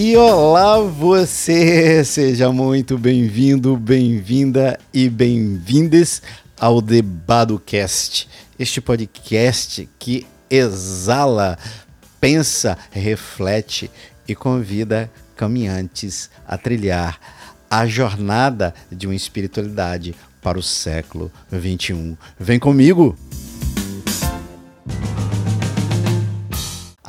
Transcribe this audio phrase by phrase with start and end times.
[0.00, 6.22] E olá você, seja muito bem-vindo, bem-vinda e bem-vindes
[6.56, 11.58] ao DebadoCast, este podcast que exala,
[12.20, 13.90] pensa, reflete
[14.28, 17.18] e convida caminhantes a trilhar
[17.68, 22.16] a jornada de uma espiritualidade para o século 21.
[22.38, 23.18] Vem comigo!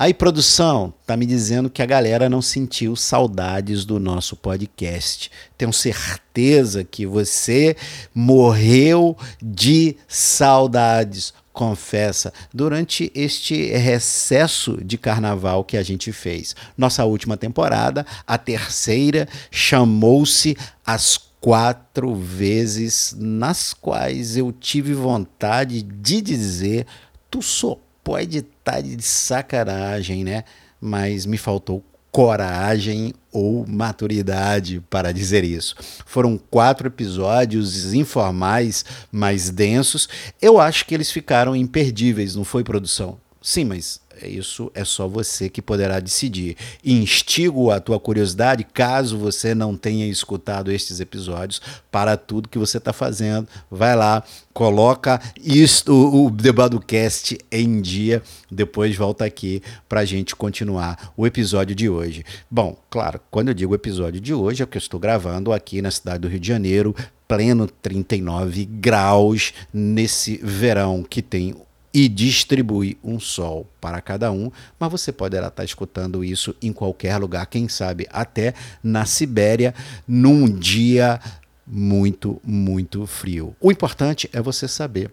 [0.02, 5.30] Aí, produção, tá me dizendo que a galera não sentiu saudades do nosso podcast.
[5.58, 7.76] Tenho certeza que você
[8.16, 16.56] morreu de saudades, confessa, durante este recesso de carnaval que a gente fez.
[16.78, 20.56] Nossa última temporada, a terceira, chamou-se
[20.86, 26.88] As Quatro Vezes, nas quais eu tive vontade de dizer:
[27.30, 30.44] tu sou pode estar tá de sacanagem, né?
[30.80, 35.76] Mas me faltou coragem ou maturidade para dizer isso.
[36.06, 40.10] Foram quatro episódios informais, mais densos.
[40.42, 43.18] Eu acho que eles ficaram imperdíveis, não foi produção?
[43.42, 46.58] Sim, mas isso é só você que poderá decidir.
[46.84, 51.62] Instigo a tua curiosidade, caso você não tenha escutado estes episódios,
[51.92, 53.48] para tudo que você está fazendo.
[53.70, 61.14] Vai lá, coloca isto, o Debadocast em dia, depois volta aqui para a gente continuar
[61.16, 62.24] o episódio de hoje.
[62.50, 65.92] Bom, claro, quando eu digo episódio de hoje, é que eu estou gravando aqui na
[65.92, 66.96] cidade do Rio de Janeiro,
[67.28, 71.56] pleno 39 graus, nesse verão que tem
[71.94, 77.18] e distribui um sol para cada um, mas você poderá estar escutando isso em qualquer
[77.18, 79.74] lugar, quem sabe até na Sibéria,
[80.08, 81.20] num dia
[81.66, 83.56] muito, muito frio.
[83.60, 85.12] O importante é você saber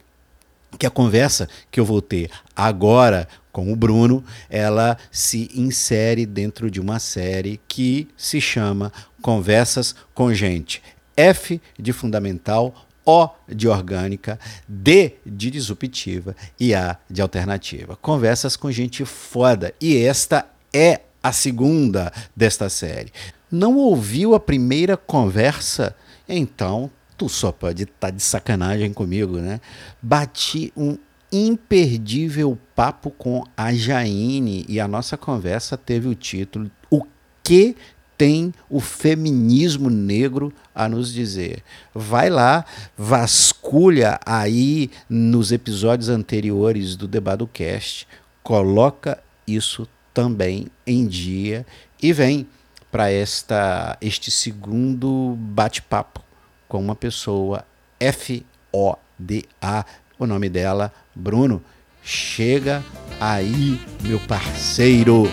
[0.78, 6.70] que a conversa que eu vou ter agora com o Bruno, ela se insere dentro
[6.70, 8.92] de uma série que se chama
[9.22, 10.82] Conversas com Gente.
[11.16, 17.96] F de fundamental, o de orgânica, D de disruptiva e A de alternativa.
[17.96, 19.72] Conversas com gente foda.
[19.80, 23.12] E esta é a segunda desta série.
[23.50, 25.94] Não ouviu a primeira conversa?
[26.28, 29.60] Então, tu só pode estar tá de sacanagem comigo, né?
[30.02, 30.98] Bati um
[31.32, 37.04] imperdível papo com a Jaine e a nossa conversa teve o título O
[37.42, 37.76] que
[38.16, 41.62] tem o feminismo negro a nos dizer.
[41.94, 42.64] Vai lá,
[42.96, 48.06] vasculha aí nos episódios anteriores do Debado Cast,
[48.42, 51.66] coloca isso também em dia
[52.02, 52.46] e vem
[52.90, 56.22] para esta este segundo bate-papo
[56.68, 57.64] com uma pessoa
[58.00, 59.84] F O D A,
[60.18, 61.62] o nome dela Bruno.
[62.02, 62.84] Chega
[63.20, 65.24] aí, meu parceiro.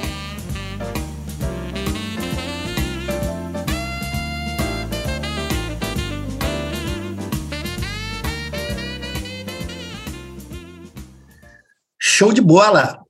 [12.23, 13.03] Show de bola!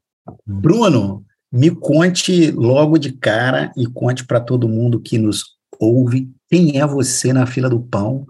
[0.43, 5.43] Bruno, me conte logo de cara e conte para todo mundo que nos
[5.79, 8.25] ouve quem é você na fila do pão,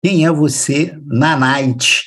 [0.00, 2.04] quem é você na night.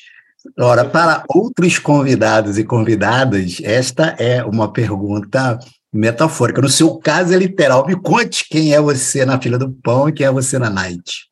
[0.57, 5.59] Ora, para outros convidados e convidadas, esta é uma pergunta
[5.91, 6.61] metafórica.
[6.61, 7.85] No seu caso é literal.
[7.85, 11.27] Me conte quem é você na fila do pão e quem é você na night.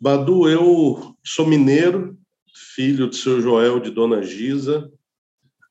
[0.00, 2.16] Badu, eu sou mineiro,
[2.76, 4.92] filho de seu Joel de Dona Gisa,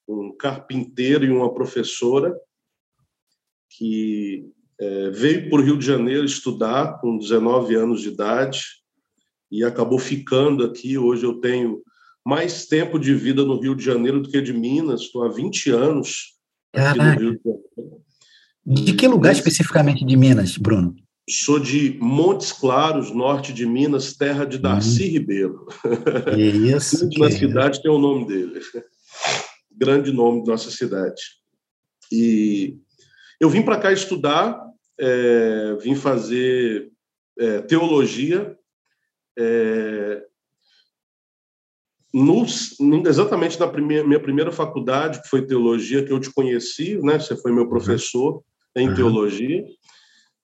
[0.07, 2.35] um carpinteiro e uma professora
[3.69, 4.49] que
[4.79, 8.63] é, veio para o Rio de Janeiro estudar com 19 anos de idade
[9.51, 10.97] e acabou ficando aqui.
[10.97, 11.83] Hoje eu tenho
[12.25, 15.01] mais tempo de vida no Rio de Janeiro do que de Minas.
[15.01, 16.39] Estou há 20 anos
[16.73, 17.19] aqui Caraca.
[17.19, 18.01] no Rio de Janeiro.
[18.65, 20.95] De que lugar especificamente de Minas, Bruno?
[21.28, 25.12] Sou de Montes Claros, norte de Minas, terra de Darcy hum.
[25.12, 25.68] Ribeiro.
[26.34, 27.10] Que isso.
[27.18, 28.62] Na cidade tem o nome dele.
[29.72, 31.22] Grande nome da nossa cidade.
[32.12, 32.77] E
[33.39, 34.62] eu vim para cá estudar,
[35.00, 36.92] é, vim fazer
[37.39, 38.56] é, teologia.
[39.38, 40.24] É,
[42.13, 42.45] no,
[43.06, 47.19] exatamente na primeira, minha primeira faculdade, que foi teologia, que eu te conheci, né?
[47.19, 47.69] Você foi meu uhum.
[47.69, 48.44] professor uhum.
[48.83, 49.66] em teologia.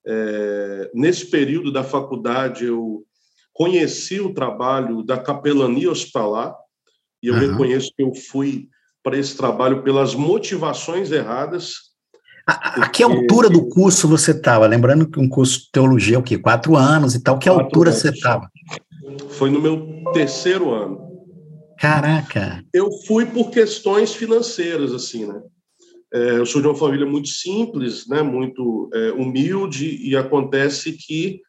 [0.06, 3.04] É, nesse período da faculdade, eu
[3.52, 6.54] conheci o trabalho da capelania hospitalar
[7.22, 7.40] e eu uhum.
[7.40, 8.68] reconheço que eu fui
[9.02, 11.74] para esse trabalho pelas motivações erradas.
[12.46, 14.66] A, a que altura do curso você estava?
[14.66, 16.38] Lembrando que um curso de teologia é o quê?
[16.38, 17.38] Quatro anos e tal.
[17.38, 18.00] Que altura anos.
[18.00, 18.48] você estava?
[19.30, 21.12] Foi no meu terceiro ano.
[21.78, 22.64] Caraca!
[22.72, 25.40] Eu fui por questões financeiras, assim, né?
[26.12, 31.40] É, eu sou de uma família muito simples, né, muito é, humilde, e acontece que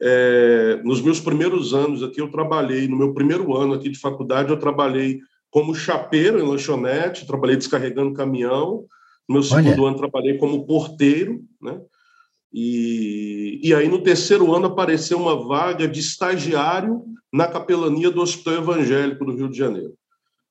[0.00, 4.50] é, nos meus primeiros anos aqui eu trabalhei, no meu primeiro ano aqui de faculdade,
[4.50, 5.20] eu trabalhei
[5.50, 8.84] como chapeiro em lanchonete, trabalhei descarregando caminhão.
[9.28, 9.88] No meu segundo Olha.
[9.88, 11.80] ano trabalhei como porteiro, né?
[12.52, 17.02] E, e aí no terceiro ano apareceu uma vaga de estagiário
[17.32, 19.94] na capelania do Hospital Evangélico do Rio de Janeiro.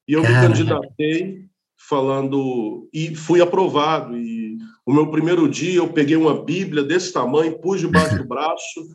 [0.07, 1.45] E eu me candidatei
[1.77, 7.59] falando e fui aprovado e o meu primeiro dia eu peguei uma Bíblia desse tamanho
[7.59, 8.87] pus debaixo do braço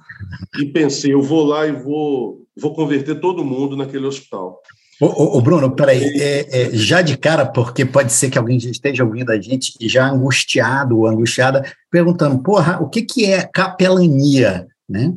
[0.58, 4.60] e pensei eu vou lá e vou vou converter todo mundo naquele hospital
[5.00, 9.02] Ô, ô, Bruno, peraí, é, é, já de cara, porque pode ser que alguém esteja
[9.02, 15.14] ouvindo a gente já angustiado ou angustiada, perguntando, porra, o que, que é capelania, né?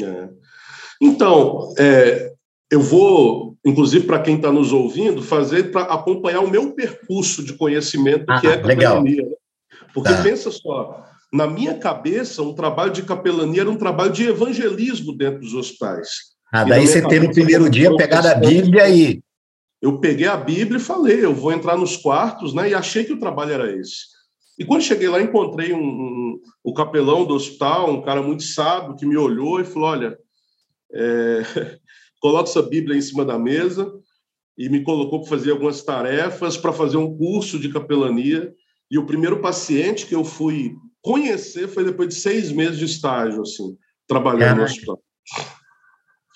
[0.00, 0.28] É.
[0.98, 2.32] Então, é,
[2.70, 7.54] eu vou, inclusive para quem está nos ouvindo, fazer para acompanhar o meu percurso de
[7.54, 9.22] conhecimento ah, que é capelania.
[9.22, 9.38] Legal.
[9.94, 10.22] Porque tá.
[10.22, 15.40] pensa só, na minha cabeça, um trabalho de capelania era um trabalho de evangelismo dentro
[15.40, 16.08] dos hospitais.
[16.52, 19.22] Ah, daí você tem no primeiro dia pegado a Bíblia e.
[19.80, 22.70] Eu peguei a Bíblia e falei, eu vou entrar nos quartos, né?
[22.70, 24.16] E achei que o trabalho era esse.
[24.58, 28.96] E quando cheguei lá, encontrei um, um, o capelão do hospital, um cara muito sábio,
[28.96, 30.16] que me olhou e falou: Olha,
[30.92, 31.42] é,
[32.26, 33.88] coloca essa Bíblia em cima da mesa
[34.58, 38.52] e me colocou para fazer algumas tarefas para fazer um curso de capelania.
[38.90, 43.42] E o primeiro paciente que eu fui conhecer foi depois de seis meses de estágio,
[43.42, 43.76] assim,
[44.08, 44.60] trabalhando Caraca.
[44.60, 45.02] no hospital.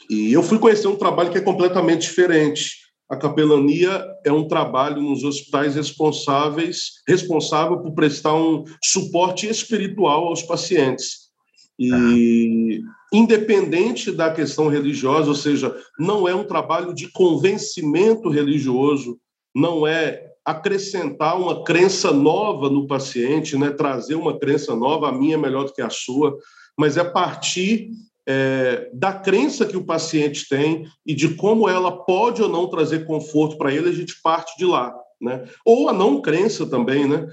[0.08, 2.76] E eu fui conhecer um trabalho que é completamente diferente.
[3.08, 10.44] A capelania é um trabalho nos hospitais responsáveis, responsável por prestar um suporte espiritual aos
[10.44, 11.31] pacientes.
[11.76, 12.81] E
[13.12, 19.18] independente da questão religiosa, ou seja, não é um trabalho de convencimento religioso,
[19.54, 23.70] não é acrescentar uma crença nova no paciente, né?
[23.70, 26.36] trazer uma crença nova, a minha é melhor do que a sua,
[26.76, 27.90] mas é partir
[28.26, 33.06] é, da crença que o paciente tem e de como ela pode ou não trazer
[33.06, 34.94] conforto para ele, a gente parte de lá.
[35.20, 35.44] Né?
[35.64, 37.06] Ou a não crença também.
[37.06, 37.26] Né?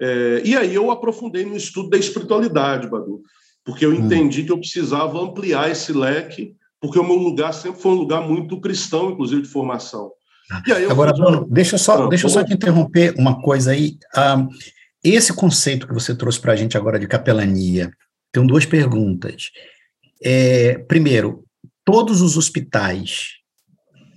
[0.00, 3.22] É, e aí eu aprofundei no estudo da espiritualidade, Badu,
[3.64, 3.94] porque eu hum.
[3.94, 8.20] entendi que eu precisava ampliar esse leque, porque o meu lugar sempre foi um lugar
[8.20, 10.12] muito cristão, inclusive de formação.
[10.90, 13.96] Agora, Bruno, deixa eu só, ah, deixa eu só te interromper uma coisa aí.
[14.14, 14.46] Ah,
[15.02, 17.90] esse conceito que você trouxe para a gente agora de capelania,
[18.30, 19.50] tem duas perguntas.
[20.22, 21.44] É, primeiro,
[21.84, 23.34] todos os hospitais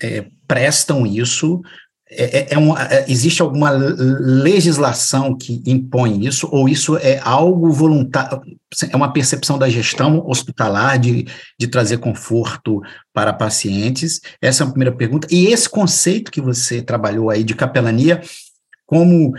[0.01, 1.61] é, prestam isso.
[2.09, 7.69] É, é, é uma, é, existe alguma legislação que impõe isso, ou isso é algo
[7.69, 8.41] voluntário,
[8.89, 11.27] é uma percepção da gestão hospitalar de,
[11.59, 12.81] de trazer conforto
[13.13, 14.21] para pacientes?
[14.41, 15.27] Essa é a primeira pergunta.
[15.29, 18.21] E esse conceito que você trabalhou aí de capelania,
[18.85, 19.33] como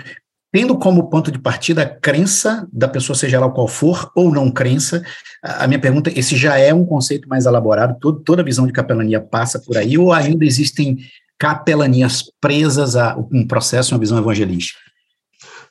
[0.53, 4.50] tendo como ponto de partida a crença da pessoa, seja ela qual for, ou não
[4.50, 5.03] crença,
[5.43, 8.73] a minha pergunta, esse já é um conceito mais elaborado, todo, toda a visão de
[8.73, 10.99] capelania passa por aí, ou ainda existem
[11.38, 14.81] capelanias presas a um processo, uma visão evangelística?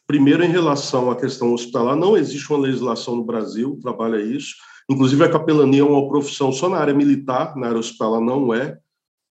[0.08, 4.56] Primeiro, em relação à questão hospitalar, não existe uma legislação no Brasil, trabalha isso,
[4.90, 8.78] inclusive a capelania é uma profissão só na área militar, na área hospitalar não é,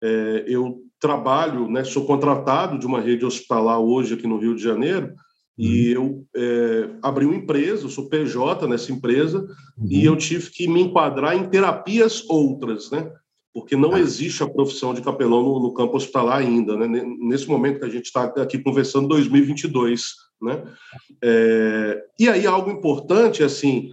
[0.03, 4.61] é eu trabalho, né, sou contratado de uma rede hospitalar hoje aqui no Rio de
[4.61, 5.13] Janeiro,
[5.57, 6.25] e uhum.
[6.35, 9.39] eu é, abri uma empresa, sou PJ nessa empresa,
[9.75, 9.87] uhum.
[9.89, 13.11] e eu tive que me enquadrar em terapias outras, né?
[13.53, 13.99] Porque não ah.
[13.99, 16.87] existe a profissão de capelão no, no campo hospitalar ainda, né?
[17.19, 20.63] Nesse momento que a gente está aqui conversando, 2022, né?
[21.23, 23.89] É, e aí algo importante, assim,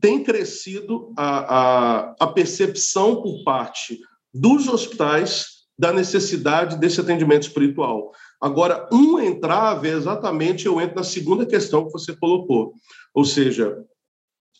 [0.00, 3.98] tem crescido a, a, a percepção por parte
[4.32, 8.12] dos hospitais da necessidade desse atendimento espiritual.
[8.40, 12.74] Agora, um entrave é exatamente, eu entro na segunda questão que você colocou,
[13.14, 13.76] ou seja,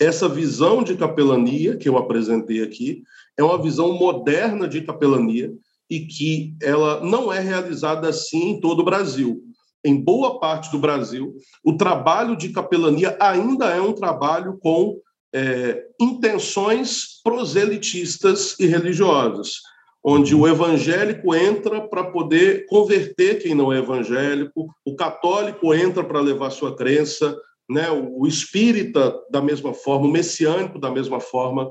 [0.01, 3.03] essa visão de capelania que eu apresentei aqui
[3.37, 5.53] é uma visão moderna de capelania
[5.91, 9.43] e que ela não é realizada assim em todo o Brasil.
[9.85, 14.99] Em boa parte do Brasil, o trabalho de capelania ainda é um trabalho com
[15.33, 19.61] é, intenções proselitistas e religiosas
[20.03, 26.21] onde o evangélico entra para poder converter quem não é evangélico, o católico entra para
[26.21, 27.37] levar sua crença,
[27.69, 27.91] né?
[27.91, 31.71] o espírita da mesma forma, o messiânico da mesma forma.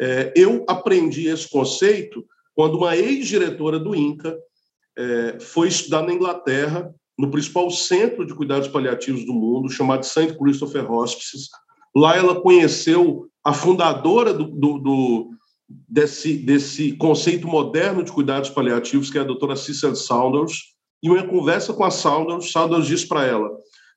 [0.00, 4.36] É, eu aprendi esse conceito quando uma ex-diretora do INCA
[4.96, 10.36] é, foi estudar na Inglaterra, no principal centro de cuidados paliativos do mundo, chamado St.
[10.38, 11.48] Christopher Hospices.
[11.94, 15.30] Lá ela conheceu a fundadora do, do, do
[15.68, 21.22] desse, desse conceito moderno de cuidados paliativos, que é a doutora Cicely Saunders, e uma
[21.26, 23.50] conversa com a Saunders, Saunders diz para ela,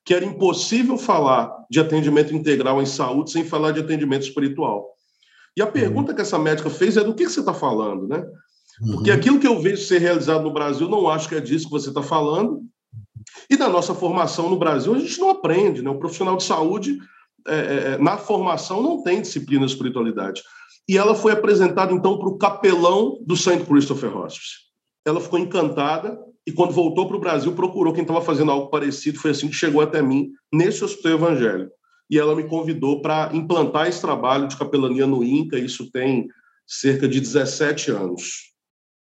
[0.04, 4.88] que era impossível falar de atendimento integral em saúde sem falar de atendimento espiritual.
[5.56, 6.16] E a pergunta uhum.
[6.16, 8.24] que essa médica fez é do que, que você está falando, né?
[8.92, 9.16] Porque uhum.
[9.16, 11.90] aquilo que eu vejo ser realizado no Brasil, não acho que é disso que você
[11.90, 12.62] está falando.
[13.48, 15.90] E na nossa formação no Brasil, a gente não aprende, né?
[15.90, 16.98] O profissional de saúde,
[17.46, 20.42] é, é, é na formação, não tem disciplina de espiritualidade.
[20.88, 23.64] E ela foi apresentada, então, para o capelão do St.
[23.64, 24.62] Christopher Hospice.
[25.04, 29.18] Ela ficou encantada e, quando voltou para o Brasil, procurou quem estava fazendo algo parecido.
[29.18, 31.72] Foi assim que chegou até mim, nesse hospital evangélico.
[32.10, 35.58] E ela me convidou para implantar esse trabalho de capelania no INCA.
[35.58, 36.28] Isso tem
[36.66, 38.52] cerca de 17 anos.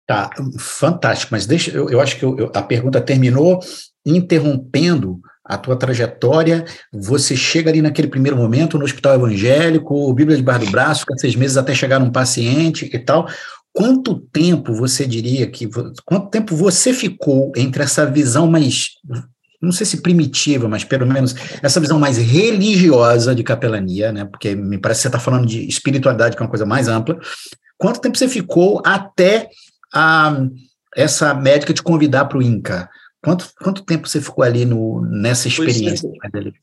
[0.06, 1.30] Tá, fantástico.
[1.32, 3.60] Mas deixa, eu, eu acho que eu, a pergunta terminou
[4.06, 10.44] interrompendo a tua trajetória, você chega ali naquele primeiro momento no hospital evangélico, Bíblia de
[10.44, 13.28] bar do braço, fica seis meses até chegar num paciente e tal.
[13.74, 15.68] Quanto tempo você diria que.
[16.06, 18.92] Quanto tempo você ficou entre essa visão mais.
[19.60, 24.26] Não sei se primitiva, mas pelo menos essa visão mais religiosa de capelania, né?
[24.26, 27.18] Porque me parece que você está falando de espiritualidade, que é uma coisa mais ampla.
[27.78, 29.50] Quanto tempo você ficou até
[29.94, 30.46] a,
[30.96, 32.90] essa médica te convidar para o INCA?
[33.24, 36.10] Quanto, quanto tempo você ficou ali no, nessa experiência?
[36.10, 36.54] Cerca,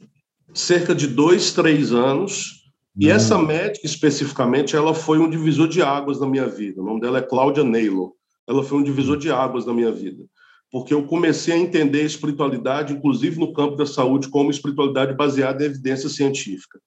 [0.53, 2.60] cerca, de dois, três anos.
[2.97, 3.01] Hum.
[3.01, 6.81] E essa médica, especificamente, ela foi um divisor de águas na minha vida.
[6.81, 8.15] O nome dela é Cláudia Neilo.
[8.49, 10.25] Ela foi um divisor de águas na minha vida.
[10.73, 15.63] Porque eu comecei a entender a espiritualidade, inclusive no campo da saúde, como espiritualidade baseada
[15.63, 16.79] em evidência científica.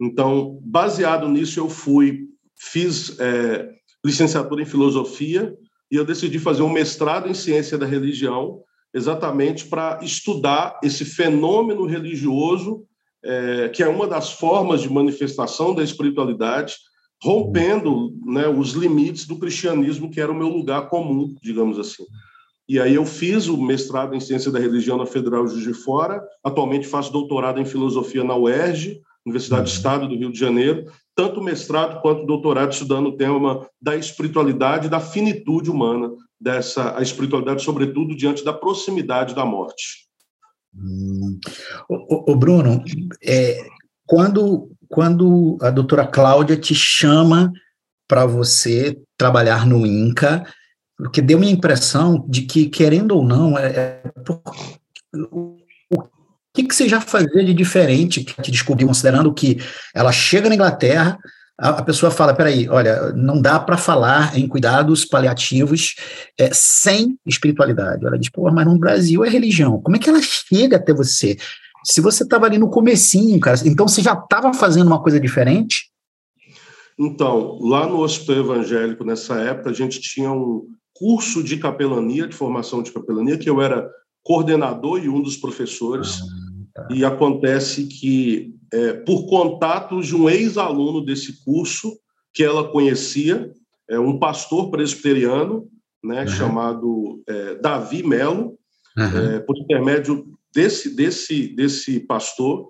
[0.00, 2.26] Então, baseado nisso, eu fui,
[2.58, 3.68] fiz é,
[4.04, 5.56] licenciatura em filosofia
[5.90, 8.62] e eu decidi fazer um mestrado em ciência da religião
[8.94, 12.84] exatamente para estudar esse fenômeno religioso,
[13.24, 16.74] é, que é uma das formas de manifestação da espiritualidade,
[17.22, 22.04] rompendo né, os limites do cristianismo, que era o meu lugar comum, digamos assim.
[22.68, 26.22] E aí eu fiz o mestrado em ciência da religião na Federal Juiz de Fora,
[26.42, 29.76] atualmente faço doutorado em filosofia na UERJ, Universidade do uhum.
[29.76, 35.00] Estado do Rio de Janeiro, tanto mestrado quanto doutorado estudando o tema da espiritualidade, da
[35.00, 36.10] finitude humana,
[36.40, 40.08] dessa a espiritualidade, sobretudo diante da proximidade da morte.
[40.74, 41.38] Hum.
[41.88, 42.82] O, o, Bruno,
[43.22, 43.58] é,
[44.06, 47.52] quando, quando a doutora Cláudia te chama
[48.08, 50.44] para você trabalhar no INCA,
[50.96, 54.02] porque deu minha impressão de que, querendo ou não, é, é
[55.30, 55.56] o
[56.54, 59.58] que, que você já fazia de diferente que te descobriu, considerando que
[59.94, 61.18] ela chega na Inglaterra,
[61.58, 65.94] a, pessoa fala: peraí, olha, não dá para falar em cuidados paliativos
[66.38, 68.04] é, sem espiritualidade.
[68.04, 69.80] Ela diz: pô, mas no Brasil é religião.
[69.80, 71.36] Como é que ela chega até você?
[71.84, 75.90] Se você estava ali no comecinho, cara, então você já estava fazendo uma coisa diferente?
[76.98, 82.36] Então, lá no Hospital Evangélico, nessa época, a gente tinha um curso de capelania, de
[82.36, 83.88] formação de capelania, que eu era
[84.22, 86.20] coordenador e um dos professores.
[86.20, 86.51] Ah.
[86.90, 91.98] E acontece que é, por contatos de um ex-aluno desse curso
[92.32, 93.52] que ela conhecia,
[93.90, 95.68] é, um pastor presbiteriano,
[96.02, 96.28] né, uhum.
[96.28, 98.58] chamado é, Davi Melo,
[98.96, 99.44] uhum.
[99.46, 102.68] por intermédio desse, desse, desse pastor,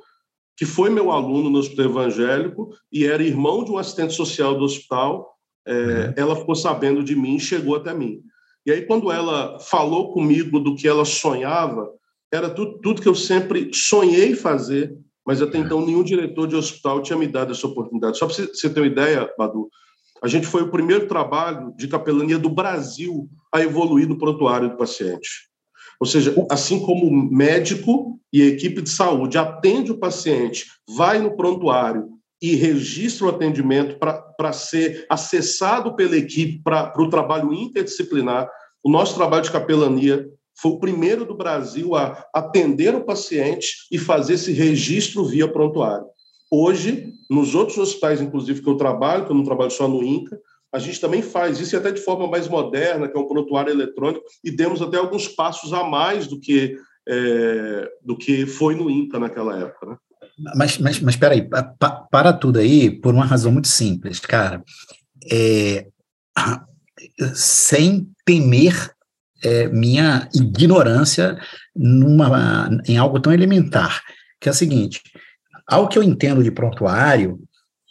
[0.56, 4.64] que foi meu aluno no hospital evangélico e era irmão de um assistente social do
[4.64, 5.32] hospital,
[5.66, 6.12] uhum.
[6.16, 8.20] ela ficou sabendo de mim e chegou até mim.
[8.64, 11.88] E aí, quando ela falou comigo do que ela sonhava,
[12.32, 14.96] era tudo, tudo que eu sempre sonhei fazer
[15.26, 18.18] mas até então nenhum diretor de hospital tinha me dado essa oportunidade.
[18.18, 19.68] Só para você ter uma ideia, Badu,
[20.22, 24.76] a gente foi o primeiro trabalho de capelania do Brasil a evoluir no prontuário do
[24.76, 25.28] paciente.
[26.00, 31.20] Ou seja, assim como o médico e a equipe de saúde atende o paciente, vai
[31.20, 32.08] no prontuário
[32.40, 38.48] e registra o atendimento para ser acessado pela equipe para o trabalho interdisciplinar,
[38.82, 40.28] o nosso trabalho de capelania
[40.62, 46.06] foi o primeiro do Brasil a atender o paciente e fazer esse registro via prontuário.
[46.48, 50.38] Hoje, nos outros hospitais, inclusive, que eu trabalho, que eu não trabalho só no INCA,
[50.72, 53.72] a gente também faz isso, e até de forma mais moderna, que é um prontuário
[53.72, 56.76] eletrônico, e demos até alguns passos a mais do que,
[57.08, 59.86] é, do que foi no INCA naquela época.
[59.86, 59.96] Né?
[60.54, 61.62] Mas, mas, mas peraí, pa,
[62.10, 64.62] para tudo aí, por uma razão muito simples, cara.
[65.30, 65.88] É,
[67.34, 68.94] sem temer
[69.42, 71.38] é, minha ignorância
[71.74, 74.02] numa, em algo tão elementar,
[74.40, 75.00] que é o seguinte:
[75.66, 77.38] ao que eu entendo de prontuário,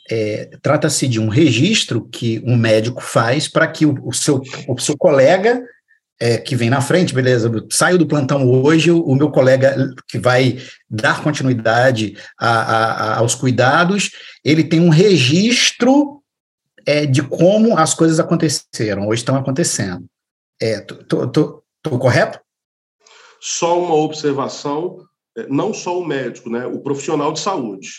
[0.10, 4.79] é, trata-se de um registro que um médico faz para que o, o, seu, o
[4.79, 5.62] seu colega
[6.20, 9.75] é, que vem na frente, beleza, saio do plantão hoje, o, o meu colega
[10.08, 14.12] que vai dar continuidade a, a, a, aos cuidados,
[14.43, 16.22] ele tem um registro
[16.86, 20.05] é, de como as coisas aconteceram ou estão acontecendo.
[20.62, 22.39] É, tô, tô correto?
[23.39, 25.03] Só uma observação:
[25.36, 27.89] é, não só o médico, né, o profissional de saúde.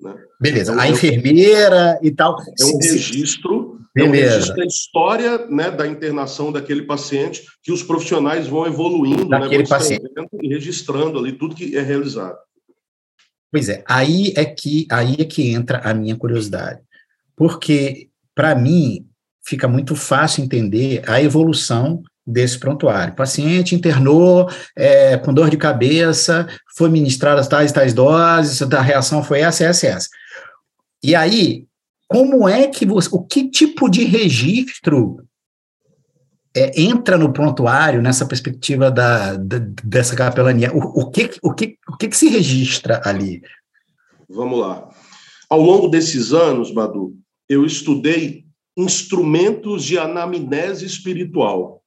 [0.00, 0.14] Né?
[0.40, 2.36] Beleza, então, a enfermeira e tal.
[2.60, 3.96] É um registro, Beleza.
[3.96, 9.28] é um registro da história né, da internação daquele paciente que os profissionais vão evoluindo,
[9.28, 10.04] daquele né, paciente.
[10.42, 12.36] e registrando ali tudo que é realizado.
[13.50, 16.82] Pois é, aí é que aí é que entra a minha curiosidade,
[17.36, 19.06] porque para mim
[19.44, 23.12] fica muito fácil entender a evolução desse prontuário.
[23.12, 29.22] O paciente internou é, com dor de cabeça, foi ministrado tais tais doses, a reação
[29.22, 30.08] foi essa, essa, essa.
[31.02, 31.66] E aí,
[32.08, 35.18] como é que você, o que tipo de registro
[36.56, 40.72] é, entra no prontuário nessa perspectiva da, da dessa capelania?
[40.74, 43.42] O, o, que, o, que, o que, que se registra ali?
[44.28, 44.88] Vamos lá.
[45.50, 47.14] Ao longo desses anos, Badu,
[47.48, 48.43] eu estudei
[48.76, 51.82] instrumentos de anamnese espiritual.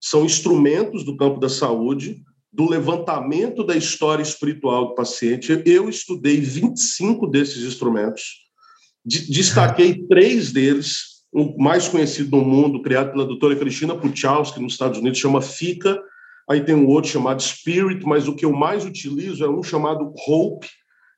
[0.00, 5.62] São instrumentos do campo da saúde, do levantamento da história espiritual do paciente.
[5.64, 8.42] Eu estudei 25 desses instrumentos,
[9.04, 14.98] destaquei três deles o mais conhecido no mundo, criado pela doutora Cristina Puchalski, nos Estados
[14.98, 15.98] Unidos, chama FICA.
[16.48, 20.12] Aí tem um outro chamado Spirit, mas o que eu mais utilizo é um chamado
[20.28, 20.68] Hope,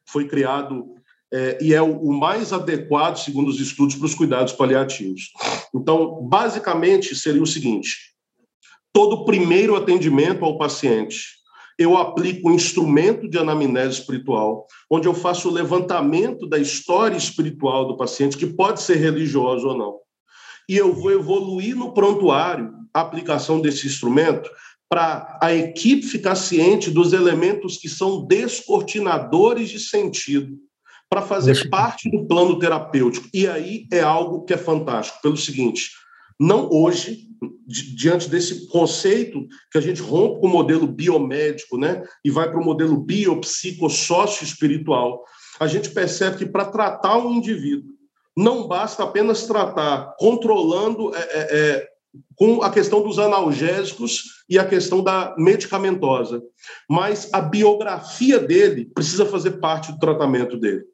[0.06, 0.94] foi criado
[1.34, 5.32] é, e é o, o, mais adequado, segundo os estudos, para os cuidados paliativos.
[5.74, 8.14] Então, basicamente, seria o seguinte:
[8.92, 11.16] todo primeiro atendimento ao paciente,
[11.76, 17.88] eu aplico um instrumento de anamnese espiritual, onde eu faço o levantamento da história espiritual
[17.88, 19.98] do paciente, que pode ser religioso ou não.
[20.68, 24.48] E eu vou evoluir no prontuário a aplicação desse instrumento
[24.88, 30.56] para a equipe ficar ciente dos elementos que são descortinadores de sentido,
[31.08, 33.28] para fazer parte do plano terapêutico.
[33.32, 35.92] E aí é algo que é fantástico, pelo seguinte:
[36.38, 37.28] não hoje,
[37.66, 42.60] diante desse conceito que a gente rompe com o modelo biomédico, né, e vai para
[42.60, 45.24] o modelo biopsicossócio-espiritual,
[45.60, 47.92] a gente percebe que para tratar um indivíduo
[48.36, 51.88] não basta apenas tratar controlando é, é, é,
[52.36, 56.42] com a questão dos analgésicos e a questão da medicamentosa,
[56.90, 60.84] mas a biografia dele precisa fazer parte do tratamento dele.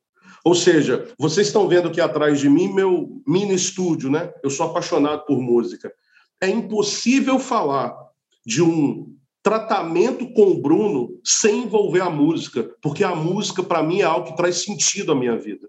[0.44, 4.32] Ou seja, vocês estão vendo aqui atrás de mim meu mini estúdio, né?
[4.42, 5.92] Eu sou apaixonado por música.
[6.40, 7.94] É impossível falar
[8.44, 14.00] de um tratamento com o Bruno sem envolver a música, porque a música para mim
[14.00, 15.68] é algo que traz sentido à minha vida.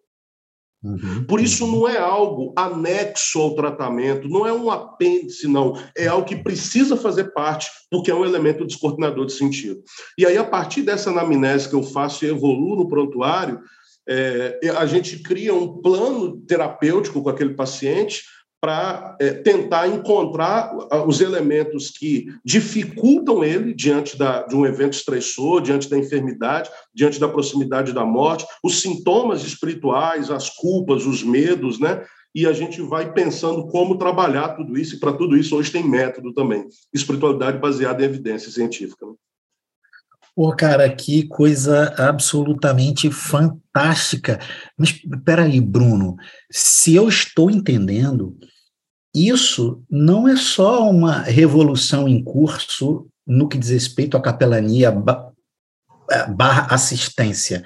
[0.83, 1.23] Uhum.
[1.25, 5.77] Por isso, não é algo anexo ao tratamento, não é um apêndice, não.
[5.95, 9.83] É algo que precisa fazer parte, porque é um elemento descoordenador de sentido.
[10.17, 13.61] E aí, a partir dessa anamnese que eu faço e evoluo no prontuário,
[14.07, 18.23] é, a gente cria um plano terapêutico com aquele paciente
[18.61, 20.71] para é, tentar encontrar
[21.07, 27.19] os elementos que dificultam ele diante da, de um evento estressor, diante da enfermidade, diante
[27.19, 32.05] da proximidade da morte, os sintomas espirituais, as culpas, os medos, né?
[32.33, 35.83] E a gente vai pensando como trabalhar tudo isso, e para tudo isso hoje tem
[35.83, 36.65] método também.
[36.93, 39.05] Espiritualidade baseada em evidência científica.
[39.05, 39.13] Né?
[40.35, 44.39] Pô, cara, que coisa absolutamente fantástica.
[44.77, 44.93] Mas
[45.25, 46.15] peraí, Bruno,
[46.49, 48.37] se eu estou entendendo,
[49.13, 54.93] isso não é só uma revolução em curso no que diz respeito à capelania
[56.09, 57.63] é, barra assistência.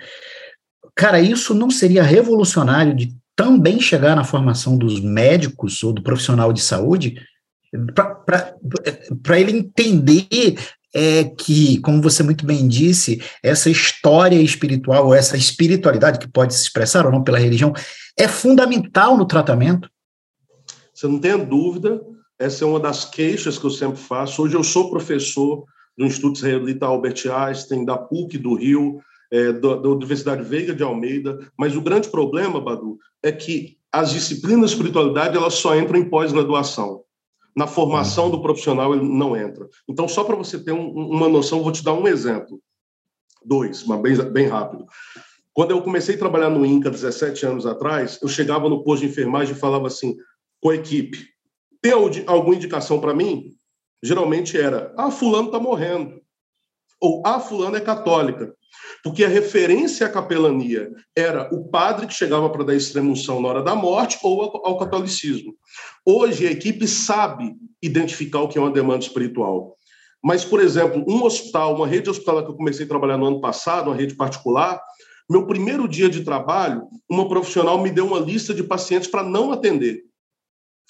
[0.95, 6.51] Cara, isso não seria revolucionário de também chegar na formação dos médicos ou do profissional
[6.51, 7.21] de saúde
[9.23, 10.55] para ele entender
[10.95, 16.63] é que, como você muito bem disse, essa história espiritual, essa espiritualidade que pode se
[16.63, 17.73] expressar ou não pela religião,
[18.17, 19.89] é fundamental no tratamento.
[20.93, 22.01] Você não tenha dúvida,
[22.39, 24.41] essa é uma das queixas que eu sempre faço.
[24.41, 25.65] Hoje eu sou professor
[25.97, 30.83] do Instituto Israelita Albert Einstein, da PUC do Rio, é, da, da Universidade Veiga de
[30.83, 35.99] Almeida, mas o grande problema, Badu, é que as disciplinas de espiritualidade elas só entram
[35.99, 37.04] em pós-graduação.
[37.55, 39.67] Na formação do profissional ele não entra.
[39.87, 42.61] Então, só para você ter um, uma noção, vou te dar um exemplo.
[43.43, 44.85] Dois, mas bem, bem rápido.
[45.53, 49.11] Quando eu comecei a trabalhar no INCA 17 anos atrás, eu chegava no posto de
[49.11, 50.17] enfermagem e falava assim:
[50.59, 51.29] com a equipe.
[51.81, 53.51] Tem alguma indicação para mim?
[54.03, 56.19] Geralmente era: ah, Fulano está morrendo.
[56.99, 58.53] Ou ah, Fulano é católica.
[59.05, 63.61] Porque a referência à capelania era o padre que chegava para dar extremunção na hora
[63.61, 65.53] da morte ou ao catolicismo.
[66.03, 69.77] Hoje a equipe sabe identificar o que é uma demanda espiritual.
[70.23, 73.39] Mas, por exemplo, um hospital, uma rede hospitalar que eu comecei a trabalhar no ano
[73.39, 74.81] passado, uma rede particular,
[75.29, 79.51] meu primeiro dia de trabalho, uma profissional me deu uma lista de pacientes para não
[79.51, 80.01] atender.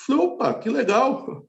[0.08, 1.44] Falei, opa, que legal.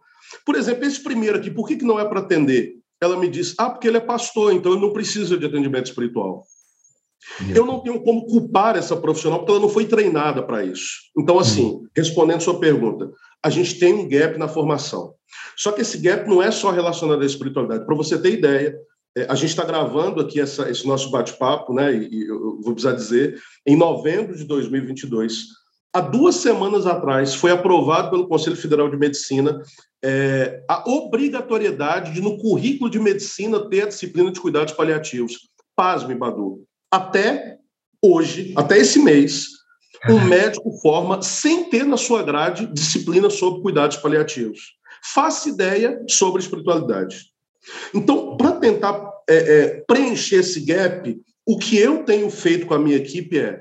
[0.44, 2.74] Por exemplo, esse primeiro aqui, por que, que não é para atender?
[3.00, 6.44] ela me disse: ah, porque ele é pastor, então ele não precisa de atendimento espiritual.
[7.54, 11.00] Eu não tenho como culpar essa profissional porque ela não foi treinada para isso.
[11.18, 11.86] Então, assim, hum.
[11.94, 13.10] respondendo sua pergunta,
[13.42, 15.14] a gente tem um gap na formação.
[15.56, 17.84] Só que esse gap não é só relacionado à espiritualidade.
[17.84, 18.76] Para você ter ideia,
[19.16, 21.94] é, a gente está gravando aqui essa, esse nosso bate-papo, né?
[21.94, 25.46] E eu vou precisar dizer, em novembro de 2022.
[25.92, 29.62] Há duas semanas atrás foi aprovado pelo Conselho Federal de Medicina
[30.04, 35.48] é, a obrigatoriedade de, no currículo de medicina, ter a disciplina de cuidados paliativos.
[35.74, 36.65] Pasme, Badu.
[36.90, 37.58] Até
[38.02, 39.46] hoje, até esse mês,
[40.08, 44.76] um médico forma, sem ter na sua grade, disciplina sobre cuidados paliativos.
[45.12, 47.26] Faça ideia sobre espiritualidade.
[47.94, 52.78] Então, para tentar é, é, preencher esse gap, o que eu tenho feito com a
[52.78, 53.60] minha equipe é,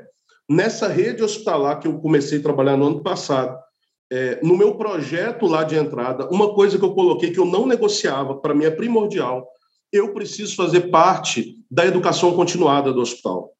[0.49, 3.57] nessa rede hospitalar que eu comecei a trabalhar no ano passado,
[4.11, 7.65] é, no meu projeto lá de entrada, uma coisa que eu coloquei que eu não
[7.65, 9.47] negociava, para mim é primordial,
[9.91, 13.51] eu preciso fazer parte da educação continuada do hospital.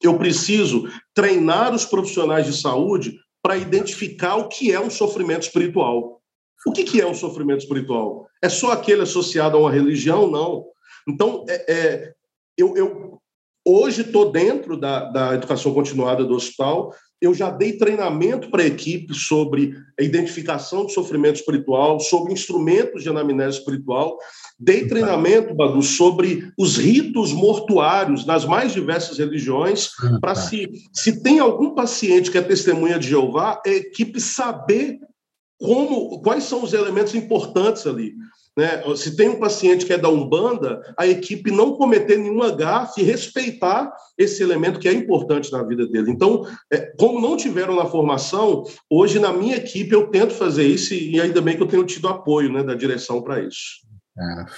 [0.00, 6.22] Eu preciso treinar os profissionais de saúde para identificar o que é um sofrimento espiritual.
[6.64, 8.28] O que é um sofrimento espiritual?
[8.40, 10.30] É só aquele associado a uma religião?
[10.30, 10.64] Não.
[11.08, 12.14] Então, é, é
[12.56, 13.18] eu, eu,
[13.66, 18.66] hoje estou dentro da, da educação continuada do hospital eu já dei treinamento para a
[18.66, 24.16] equipe sobre a identificação do sofrimento espiritual, sobre instrumentos de anamnese espiritual.
[24.58, 31.38] Dei treinamento, Badu, sobre os ritos mortuários nas mais diversas religiões, para se, se tem
[31.38, 34.98] algum paciente que é testemunha de Jeová, a equipe saber
[35.58, 38.14] como, quais são os elementos importantes ali.
[38.56, 38.82] Né?
[38.96, 43.04] Se tem um paciente que é da Umbanda, a equipe não cometer nenhuma gafe e
[43.04, 46.10] respeitar esse elemento que é importante na vida dele.
[46.10, 50.92] Então, é, como não tiveram na formação, hoje na minha equipe eu tento fazer isso
[50.94, 53.88] e ainda bem que eu tenho tido apoio né, da direção para isso.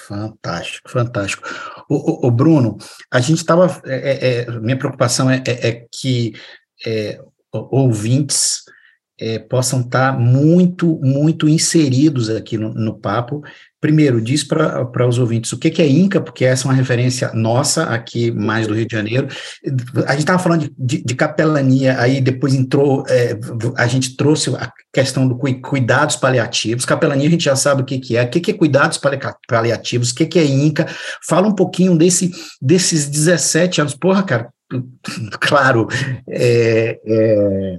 [0.09, 1.49] Fantástico, fantástico.
[1.89, 2.79] O, o, o Bruno,
[3.13, 3.81] a gente estava.
[3.85, 6.33] É, é, minha preocupação é, é, é que
[6.85, 7.21] é,
[7.53, 8.63] ouvintes
[9.21, 13.43] é, possam estar muito, muito inseridos aqui no, no papo
[13.83, 17.33] primeiro, diz para os ouvintes o que, que é Inca, porque essa é uma referência
[17.35, 19.27] nossa aqui, mais do Rio de Janeiro.
[20.07, 23.37] A gente estava falando de, de, de, capelania, aí depois entrou, é,
[23.77, 26.85] a gente trouxe a questão do cuidados paliativos.
[26.85, 29.01] Capelania a gente já sabe o que, que é, o que, que é cuidados
[29.49, 30.87] paliativos, o que, que é Inca.
[31.27, 33.97] Fala um pouquinho desse, desses 17 anos.
[33.97, 34.49] Porra, cara,
[35.41, 35.89] claro,
[36.29, 37.79] é, é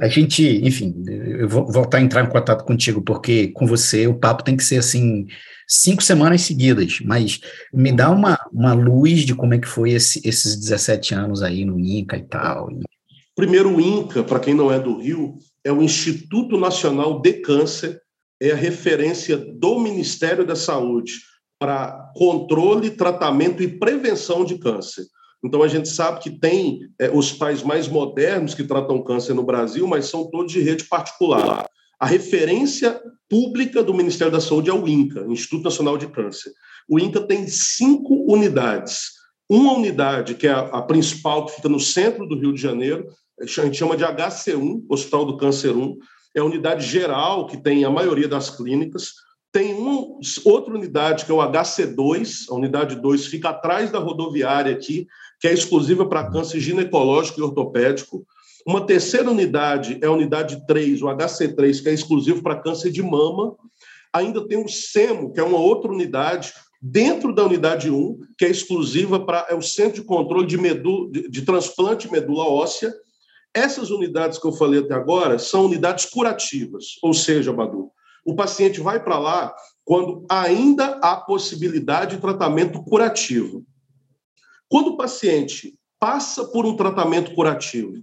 [0.00, 4.18] a gente, enfim, eu vou voltar a entrar em contato contigo, porque com você o
[4.18, 5.26] papo tem que ser assim,
[5.66, 7.40] cinco semanas seguidas, mas
[7.72, 11.64] me dá uma, uma luz de como é que foi esse, esses 17 anos aí
[11.64, 12.68] no INCA e tal.
[13.34, 18.00] Primeiro, o INCA, para quem não é do Rio, é o Instituto Nacional de Câncer,
[18.40, 21.14] é a referência do Ministério da Saúde
[21.58, 25.04] para controle, tratamento e prevenção de câncer.
[25.44, 29.86] Então, a gente sabe que tem é, hospitais mais modernos que tratam câncer no Brasil,
[29.86, 31.66] mas são todos de rede particular.
[31.98, 36.52] A referência pública do Ministério da Saúde é o INCA, Instituto Nacional de Câncer.
[36.88, 39.12] O INCA tem cinco unidades.
[39.48, 43.06] Uma unidade, que é a, a principal, que fica no centro do Rio de Janeiro,
[43.40, 45.96] a gente chama de HC1, Hospital do Câncer 1,
[46.34, 49.12] é a unidade geral, que tem a maioria das clínicas.
[49.52, 54.72] Tem uma outra unidade, que é o HC2, a unidade 2 fica atrás da rodoviária
[54.72, 55.06] aqui,
[55.40, 58.26] que é exclusiva para câncer ginecológico e ortopédico.
[58.66, 63.02] Uma terceira unidade é a unidade 3, o HC3, que é exclusivo para câncer de
[63.02, 63.54] mama.
[64.12, 68.50] Ainda tem o SEMO, que é uma outra unidade dentro da unidade 1, que é
[68.50, 72.92] exclusiva para é o Centro de Controle de, medula, de, de Transplante Medula Óssea.
[73.54, 77.90] Essas unidades que eu falei até agora são unidades curativas, ou seja, Badu,
[78.24, 83.64] o paciente vai para lá quando ainda há possibilidade de tratamento curativo.
[84.68, 87.94] Quando o paciente passa por um tratamento curativo,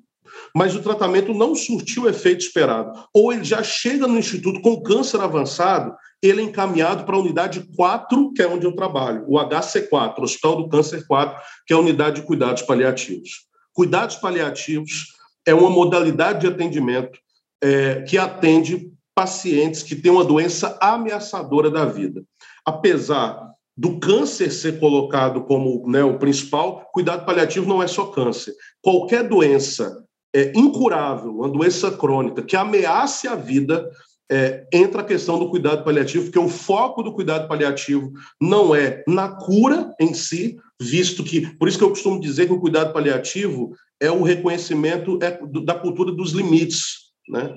[0.56, 4.82] mas o tratamento não surtiu o efeito esperado, ou ele já chega no instituto com
[4.82, 9.36] câncer avançado, ele é encaminhado para a unidade 4, que é onde eu trabalho, o
[9.38, 13.46] HC4, Hospital do Câncer 4, que é a unidade de cuidados paliativos.
[13.74, 15.08] Cuidados paliativos
[15.46, 17.20] é uma modalidade de atendimento
[17.62, 22.24] é, que atende pacientes que têm uma doença ameaçadora da vida.
[22.66, 28.54] Apesar do câncer ser colocado como né, o principal, cuidado paliativo não é só câncer.
[28.82, 30.04] Qualquer doença
[30.36, 33.90] é, incurável, uma doença crônica que ameace a vida,
[34.32, 39.04] é, entra a questão do cuidado paliativo, porque o foco do cuidado paliativo não é
[39.08, 42.94] na cura em si, visto que, por isso que eu costumo dizer que o cuidado
[42.94, 47.54] paliativo é o reconhecimento é, da cultura dos limites, né?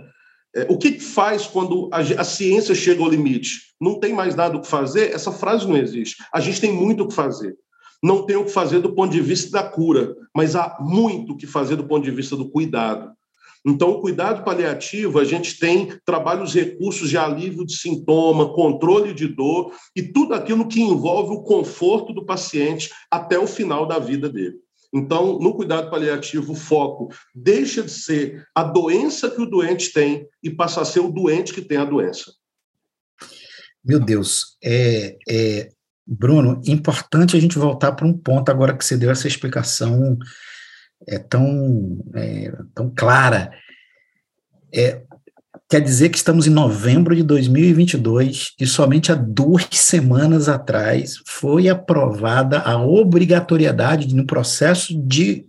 [0.56, 3.74] É, o que faz quando a, a, ciência chega ao limite?
[3.78, 5.12] Não tem mais nada o que fazer?
[5.12, 6.16] Essa frase não existe.
[6.32, 7.54] A gente tem muito o que fazer.
[8.02, 11.36] Não tem o que fazer do ponto de vista da cura, mas há muito o
[11.36, 13.12] que fazer do ponto de vista do cuidado.
[13.66, 19.26] Então, o cuidado paliativo, a gente tem trabalhos recursos de alívio de sintoma, controle de
[19.26, 24.28] dor e tudo aquilo que envolve o conforto do paciente até o final da vida
[24.28, 24.56] dele.
[24.96, 30.26] Então, no cuidado paliativo, o foco deixa de ser a doença que o doente tem
[30.42, 32.32] e passa a ser o doente que tem a doença.
[33.84, 35.68] Meu Deus, é, é
[36.06, 40.16] Bruno, importante a gente voltar para um ponto agora que você deu essa explicação
[41.06, 43.50] é tão, é, tão clara.
[44.72, 45.04] É,
[45.68, 51.68] quer dizer que estamos em novembro de 2022 e somente há duas semanas atrás foi
[51.68, 55.44] aprovada a obrigatoriedade no processo de,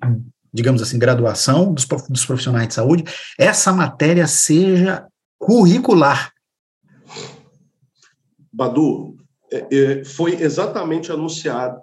[0.52, 3.04] digamos assim, graduação dos, dos profissionais de saúde,
[3.38, 5.06] essa matéria seja
[5.38, 6.32] curricular.
[8.52, 9.16] Badu,
[9.52, 11.80] é, é, foi exatamente anunciado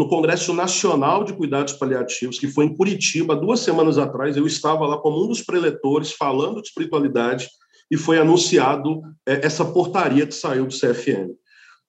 [0.00, 4.34] no Congresso Nacional de Cuidados Paliativos, que foi em Curitiba, duas semanas atrás.
[4.34, 7.50] Eu estava lá como um dos preletores falando de espiritualidade
[7.90, 11.34] e foi anunciado é, essa portaria que saiu do CFM.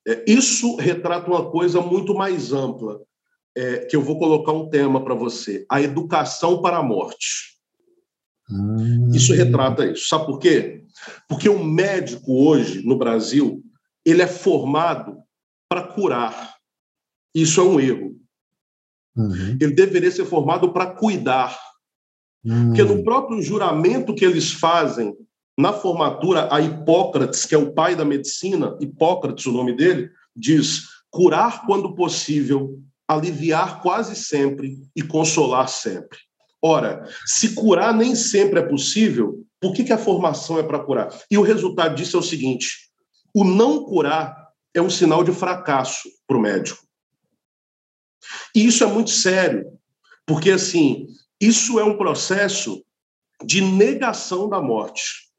[0.05, 2.99] É, isso retrata uma coisa muito mais ampla,
[3.55, 7.57] é, que eu vou colocar um tema para você: a educação para a morte.
[8.49, 9.09] Hum.
[9.13, 10.09] Isso retrata isso.
[10.09, 10.83] Sabe por quê?
[11.29, 13.63] Porque o médico hoje no Brasil
[14.05, 15.15] ele é formado
[15.69, 16.50] para curar.
[17.33, 18.15] Isso é um erro.
[19.15, 19.57] Uhum.
[19.59, 21.57] Ele deveria ser formado para cuidar.
[22.43, 22.67] Uhum.
[22.67, 25.15] Porque no próprio juramento que eles fazem
[25.57, 30.83] na formatura, a Hipócrates, que é o pai da medicina, Hipócrates, o nome dele, diz:
[31.09, 36.17] curar quando possível, aliviar quase sempre e consolar sempre.
[36.63, 41.09] Ora, se curar nem sempre é possível, por que, que a formação é para curar?
[41.29, 42.69] E o resultado disso é o seguinte:
[43.35, 46.81] o não curar é um sinal de fracasso para o médico.
[48.55, 49.65] E isso é muito sério,
[50.25, 51.07] porque assim,
[51.39, 52.83] isso é um processo
[53.43, 55.29] de negação da morte.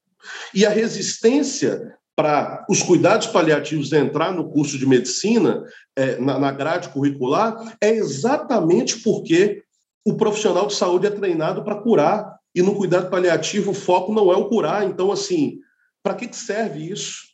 [0.55, 5.65] E a resistência para os cuidados paliativos entrar no curso de medicina,
[5.97, 9.63] é, na, na grade curricular, é exatamente porque
[10.05, 12.37] o profissional de saúde é treinado para curar.
[12.55, 14.85] E no cuidado paliativo, o foco não é o curar.
[14.85, 15.59] Então, assim,
[16.03, 17.32] para que serve isso?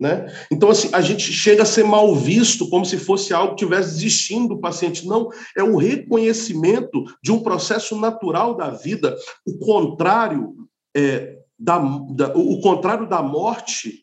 [0.00, 0.32] Né?
[0.50, 3.96] Então, assim, a gente chega a ser mal visto como se fosse algo que estivesse
[3.96, 5.06] desistindo do paciente.
[5.06, 9.14] Não, é o reconhecimento de um processo natural da vida.
[9.46, 10.54] O contrário,
[10.96, 11.78] é, da,
[12.12, 14.02] da, o contrário da morte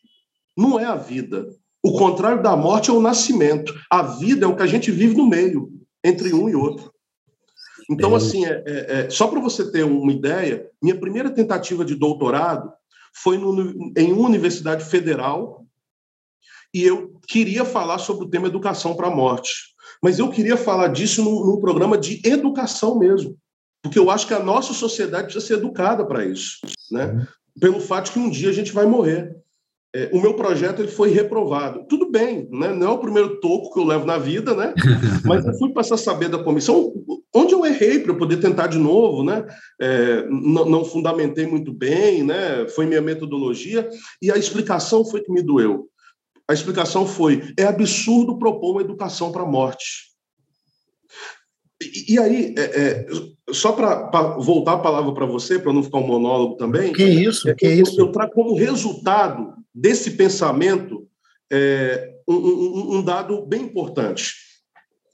[0.56, 1.48] não é a vida.
[1.82, 3.74] O contrário da morte é o nascimento.
[3.90, 5.68] A vida é o que a gente vive no meio,
[6.04, 6.92] entre um e outro.
[7.90, 11.96] Então, assim, é, é, é só para você ter uma ideia, minha primeira tentativa de
[11.96, 12.70] doutorado
[13.12, 15.66] foi no, em uma universidade federal
[16.74, 19.50] e eu queria falar sobre o tema educação para a morte.
[20.02, 23.36] Mas eu queria falar disso num, num, programa de educação mesmo,
[23.82, 26.58] porque eu acho que a nossa sociedade precisa ser educada para isso,
[26.90, 27.06] né?
[27.06, 27.26] Uhum.
[27.60, 29.36] Pelo fato que um dia a gente vai morrer.
[29.94, 31.86] É, o meu projeto ele foi reprovado.
[31.88, 32.74] Tudo bem, né?
[32.74, 34.74] não é o primeiro toco que eu levo na vida, né?
[35.24, 36.92] mas eu fui passar a saber da comissão
[37.34, 39.46] onde eu errei para eu poder tentar de novo, né?
[39.80, 42.68] É, não, não fundamentei muito bem, né?
[42.68, 43.88] foi minha metodologia,
[44.20, 45.88] e a explicação foi que me doeu.
[46.48, 50.08] A explicação foi: é absurdo propor uma educação para a morte.
[51.80, 53.06] E, e aí, é, é,
[53.52, 56.92] só para voltar a palavra para você, para não ficar um monólogo também.
[56.92, 57.54] Que isso?
[57.54, 58.00] Que eu, isso?
[58.00, 61.06] Eu trago como resultado desse pensamento
[61.52, 64.34] é, um, um, um, dado bem importante.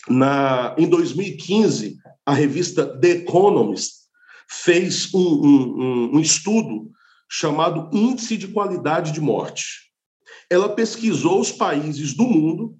[0.08, 4.04] Na, em 2015, a revista The Economist
[4.48, 6.90] fez um, um estudo
[7.28, 9.83] chamado Índice de Qualidade de Morte
[10.50, 12.76] ela pesquisou os países do mundo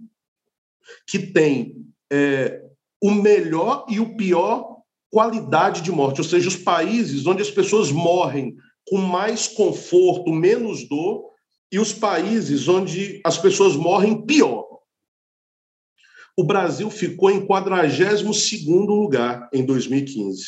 [1.07, 2.63] que têm é,
[3.03, 4.75] o melhor e o pior
[5.11, 8.57] qualidade de morte, ou seja, os países onde as pessoas morrem
[8.89, 11.31] com mais conforto, menos dor,
[11.71, 14.65] e os países onde as pessoas morrem pior.
[16.37, 20.45] O Brasil ficou em 42º lugar em 2015.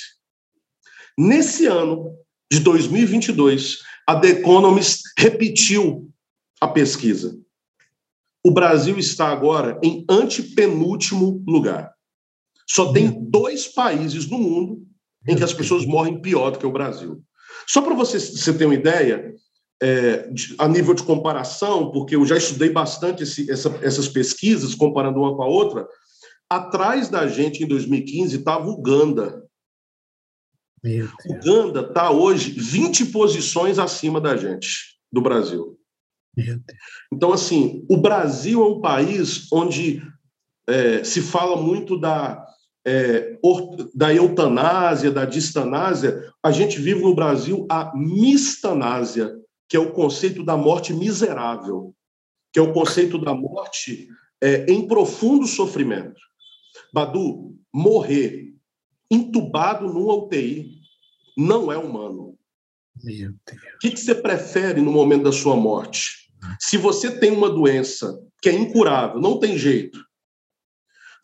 [1.17, 2.17] Nesse ano
[2.51, 6.13] de 2022, a The Economist repetiu
[6.61, 7.39] a pesquisa.
[8.45, 11.93] O Brasil está agora em antepenúltimo lugar.
[12.69, 13.31] Só tem uhum.
[13.31, 14.87] dois países no mundo
[15.27, 17.23] em que as pessoas morrem pior do que o Brasil.
[17.67, 19.35] Só para você, você ter uma ideia,
[19.83, 25.19] é, a nível de comparação, porque eu já estudei bastante esse, essa, essas pesquisas, comparando
[25.19, 25.87] uma com a outra,
[26.49, 29.45] atrás da gente, em 2015, estava Uganda.
[31.29, 34.97] Uganda está hoje 20 posições acima da gente.
[35.13, 35.76] do Brasil.
[37.13, 40.03] Então, assim, o Brasil é um país onde
[40.69, 42.45] é, se fala muito da,
[42.85, 43.39] é,
[43.95, 46.33] da eutanásia, da distanásia.
[46.43, 49.35] A gente vive no Brasil a mistanásia,
[49.69, 51.95] que é o conceito da morte miserável,
[52.53, 54.09] que é o conceito da morte
[54.43, 56.21] é, em profundo sofrimento.
[56.93, 58.47] Badu, morrer
[59.11, 60.81] entubado numa UTI
[61.37, 62.37] não é humano.
[63.75, 66.26] O que, que você prefere no momento da sua morte?
[66.61, 69.99] Se você tem uma doença que é incurável, não tem jeito,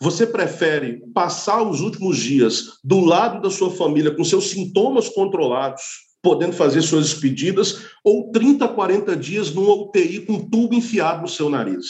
[0.00, 5.82] você prefere passar os últimos dias do lado da sua família com seus sintomas controlados,
[6.20, 11.28] podendo fazer suas despedidas, ou 30, 40 dias numa UTI com um tubo enfiado no
[11.28, 11.86] seu nariz?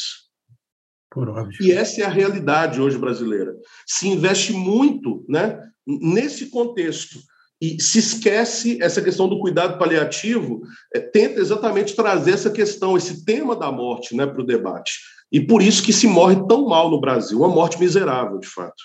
[1.63, 3.55] E essa é a realidade hoje brasileira.
[3.87, 7.19] Se investe muito né, nesse contexto
[7.63, 13.25] e se esquece essa questão do cuidado paliativo, é, tenta exatamente trazer essa questão, esse
[13.25, 14.95] tema da morte né, para o debate.
[15.31, 18.83] E por isso que se morre tão mal no Brasil, uma morte miserável, de fato.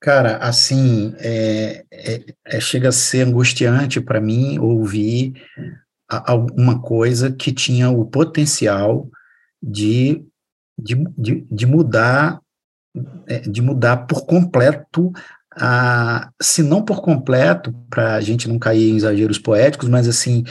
[0.00, 5.34] Cara, assim, é, é, é chega a ser angustiante para mim ouvir
[6.08, 9.06] alguma coisa que tinha o potencial
[9.62, 10.24] de,
[10.78, 12.40] de, de, de mudar
[13.26, 15.12] é, de mudar por completo
[15.58, 20.44] a, se não por completo, para a gente não cair em exageros poéticos, mas assim,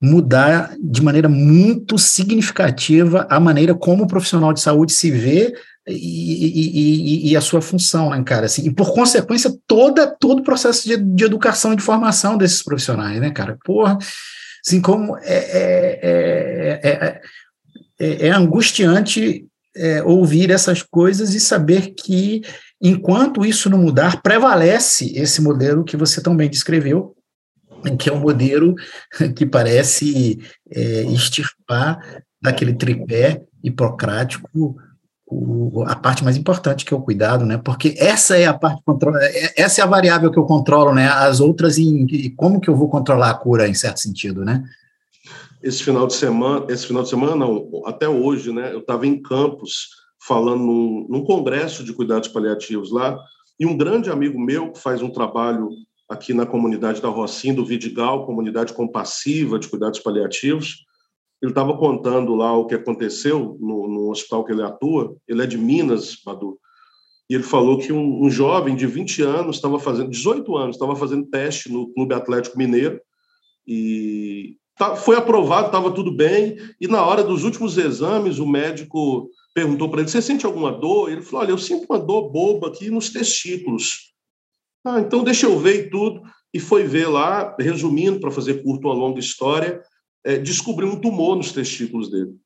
[0.00, 5.54] mudar de maneira muito significativa a maneira como o profissional de saúde se vê
[5.88, 8.46] e, e, e, a sua função, né, cara?
[8.46, 12.62] Assim, e por consequência, toda, todo o processo de, de educação e de formação desses
[12.62, 13.56] profissionais, né, cara?
[13.64, 13.96] Porra,
[14.66, 17.20] assim, como é, é, é,
[18.00, 19.46] é, é angustiante
[20.04, 22.42] ouvir essas coisas e saber que
[22.80, 27.14] Enquanto isso não mudar, prevalece esse modelo que você também descreveu,
[27.98, 28.74] que é um modelo
[29.34, 30.38] que parece
[30.70, 31.98] é, extirpar
[32.40, 34.76] daquele tripé hipocrático
[35.28, 37.58] o, a parte mais importante que é o cuidado, né?
[37.58, 38.80] Porque essa é a parte
[39.20, 41.08] é, essa é a variável que eu controlo, né?
[41.08, 44.62] As outras em como que eu vou controlar a cura em certo sentido, né?
[45.62, 48.72] Esse final de semana, esse final de semana não, até hoje, né?
[48.72, 49.88] Eu estava em Campos
[50.26, 53.18] falando num, num congresso de cuidados paliativos lá,
[53.58, 55.70] e um grande amigo meu que faz um trabalho
[56.08, 60.84] aqui na comunidade da Rocinha, do Vidigal, comunidade compassiva de cuidados paliativos,
[61.40, 65.46] ele estava contando lá o que aconteceu no, no, hospital que ele atua, ele é
[65.46, 66.58] de Minas, Badu,
[67.28, 70.96] e ele falou que um, um jovem de 20 anos estava fazendo, 18 anos, estava
[70.96, 73.00] fazendo teste no Clube Atlético Mineiro,
[73.66, 79.28] e tá, foi aprovado, estava tudo bem, e na hora dos últimos exames, o médico
[79.56, 81.10] perguntou para ele: Você sente alguma dor?
[81.10, 84.12] Ele falou: Olha, eu sinto uma dor boba aqui nos testículos.
[84.84, 86.22] Ah, então deixa eu ver e tudo.
[86.52, 89.82] E foi ver lá, resumindo, para fazer curto uma longa história,
[90.22, 92.36] é, descobriu um tumor nos testículos dele.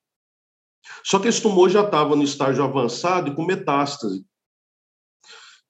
[1.05, 4.25] Só que esse tumor já estava no estágio avançado e com metástase.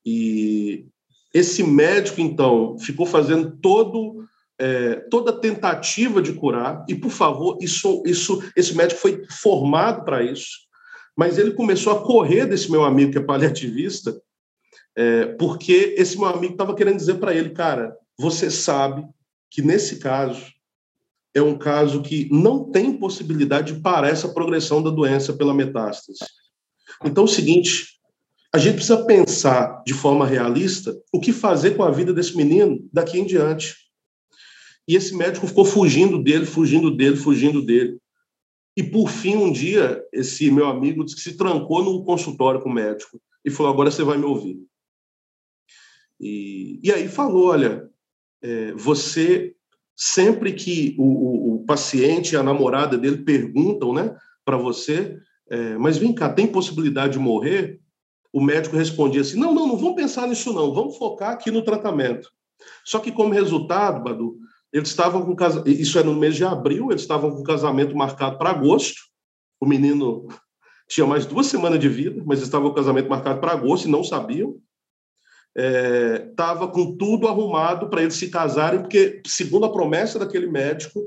[0.04, 0.86] E
[1.34, 4.24] esse médico, então, ficou fazendo todo,
[4.58, 10.22] é, toda tentativa de curar, e, por favor, isso, isso, esse médico foi formado para
[10.22, 10.69] isso
[11.16, 14.20] mas ele começou a correr desse meu amigo que é paliativista,
[14.96, 19.04] é, porque esse meu amigo estava querendo dizer para ele, cara, você sabe
[19.50, 20.52] que nesse caso
[21.34, 26.18] é um caso que não tem possibilidade de parar essa progressão da doença pela metástase.
[27.04, 28.00] Então, é o seguinte,
[28.52, 32.84] a gente precisa pensar de forma realista o que fazer com a vida desse menino
[32.92, 33.76] daqui em diante.
[34.88, 37.99] E esse médico ficou fugindo dele, fugindo dele, fugindo dele.
[38.80, 42.70] E, por fim, um dia, esse meu amigo disse que se trancou no consultório com
[42.70, 44.58] o médico e falou: Agora você vai me ouvir.
[46.18, 47.90] E, e aí falou: Olha,
[48.40, 49.54] é, você,
[49.94, 54.16] sempre que o, o, o, paciente e a namorada dele perguntam né,
[54.46, 55.18] para você,
[55.50, 57.82] é, mas vem cá, tem possibilidade de morrer?
[58.32, 61.60] O médico respondia assim: Não, não, não vamos pensar nisso, não, vamos focar aqui no
[61.60, 62.30] tratamento.
[62.82, 64.38] Só que, como resultado, Badu,
[64.72, 68.38] eles estavam com isso é no mês de abril, eles estavam com o casamento marcado
[68.38, 69.00] para agosto.
[69.60, 70.28] O menino
[70.88, 74.04] tinha mais duas semanas de vida, mas estava o casamento marcado para agosto e não
[74.04, 74.58] sabiam.
[75.56, 81.00] Estava é, com tudo arrumado para eles se casarem, porque, segundo a promessa daquele médico,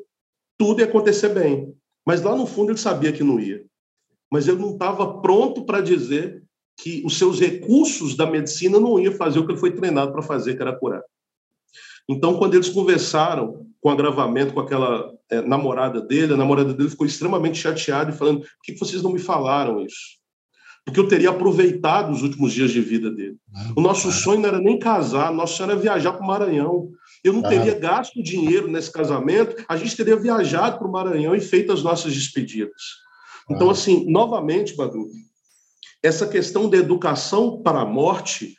[0.58, 1.74] tudo ia acontecer bem.
[2.06, 3.66] Mas lá no fundo ele sabia que não ia.
[4.30, 6.44] Mas ele não estava pronto para dizer
[6.78, 10.22] que os seus recursos da medicina não iam fazer o que ele foi treinado para
[10.22, 11.04] fazer, que era curar.
[12.10, 16.90] Então, quando eles conversaram com o agravamento com aquela é, namorada dele, a namorada dele
[16.90, 20.22] ficou extremamente chateada e falando: por que vocês não me falaram isso?
[20.86, 23.38] Porque eu teria aproveitado os últimos dias de vida dele.
[23.74, 26.90] O nosso sonho não era nem casar, nosso sonho era viajar para o Maranhão.
[27.24, 31.40] Eu não teria gasto dinheiro nesse casamento, a gente teria viajado para o Maranhão e
[31.40, 32.82] feito as nossas despedidas.
[33.50, 35.08] Então, assim, novamente, Badu,
[36.02, 38.56] essa questão da educação para a morte,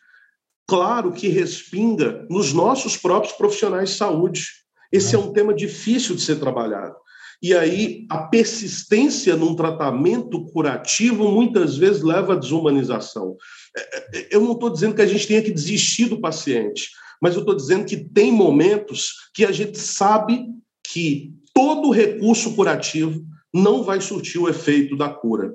[0.66, 4.46] claro que respinga nos nossos próprios profissionais de saúde.
[4.92, 6.94] Esse é um tema difícil de ser trabalhado.
[7.42, 13.36] E aí, a persistência num tratamento curativo muitas vezes leva à desumanização.
[13.76, 16.90] É, é, eu não estou dizendo que a gente tenha que desistir do paciente,
[17.20, 20.46] mas eu estou dizendo que tem momentos que a gente sabe
[20.86, 25.54] que todo recurso curativo não vai surtir o efeito da cura.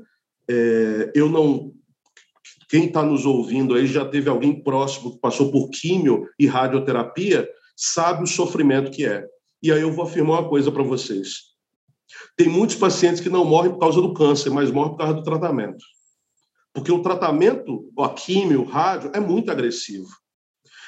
[0.50, 1.74] É, eu não.
[2.70, 7.50] Quem está nos ouvindo aí já teve alguém próximo que passou por químio e radioterapia,
[7.76, 9.26] sabe o sofrimento que é.
[9.62, 11.50] E aí eu vou afirmar uma coisa para vocês.
[12.38, 15.24] Tem muitos pacientes que não morrem por causa do câncer, mas morrem por causa do
[15.24, 15.84] tratamento.
[16.72, 20.08] Porque o tratamento, a químio, o rádio, é muito agressivo.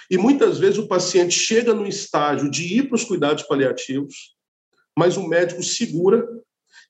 [0.09, 4.35] E muitas vezes o paciente chega no estágio de ir para os cuidados paliativos,
[4.95, 6.27] mas o médico segura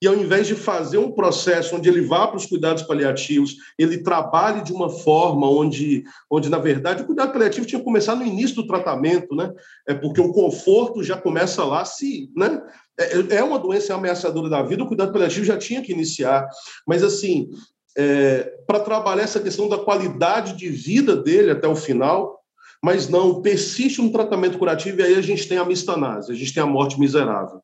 [0.02, 4.00] e ao invés de fazer um processo onde ele vá para os cuidados paliativos, ele
[4.00, 8.26] trabalhe de uma forma onde, onde na verdade, o cuidado paliativo tinha que começar no
[8.26, 9.54] início do tratamento, né?
[9.88, 12.60] É porque o conforto já começa lá, se, né?
[13.00, 16.50] É, é uma doença ameaçadora da vida, o cuidado paliativo já tinha que iniciar.
[16.88, 17.52] Mas, assim,
[17.96, 22.42] é, para trabalhar essa questão da qualidade de vida dele até o final,
[22.84, 26.52] mas não, persiste um tratamento curativo e aí a gente tem a mistanase, a gente
[26.52, 27.62] tem a morte miserável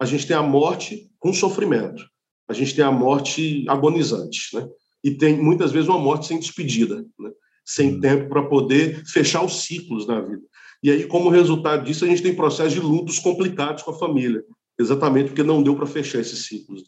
[0.00, 2.04] a gente tem a morte com sofrimento,
[2.48, 4.66] a gente tem a morte agonizante, né?
[5.02, 7.30] E tem muitas vezes uma morte sem despedida, né?
[7.64, 8.00] sem uhum.
[8.00, 10.42] tempo para poder fechar os ciclos na vida.
[10.82, 14.42] E aí, como resultado disso, a gente tem processos de lutos complicados com a família,
[14.78, 16.84] exatamente porque não deu para fechar esses ciclos.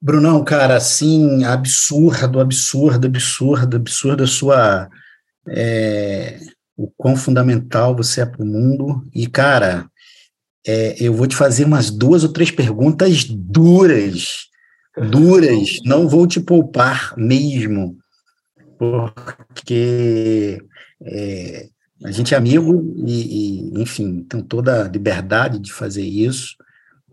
[0.00, 4.88] Brunão, cara, assim, absurdo, absurdo, absurdo, absurdo a sua.
[5.48, 6.38] É,
[6.76, 9.04] o quão fundamental você é para o mundo.
[9.12, 9.90] E, cara,
[10.68, 14.48] é, eu vou te fazer umas duas ou três perguntas duras,
[15.10, 17.96] duras, não vou te poupar mesmo,
[18.78, 20.62] porque
[21.02, 21.68] é,
[22.04, 26.54] a gente é amigo e, e, enfim, tem toda a liberdade de fazer isso.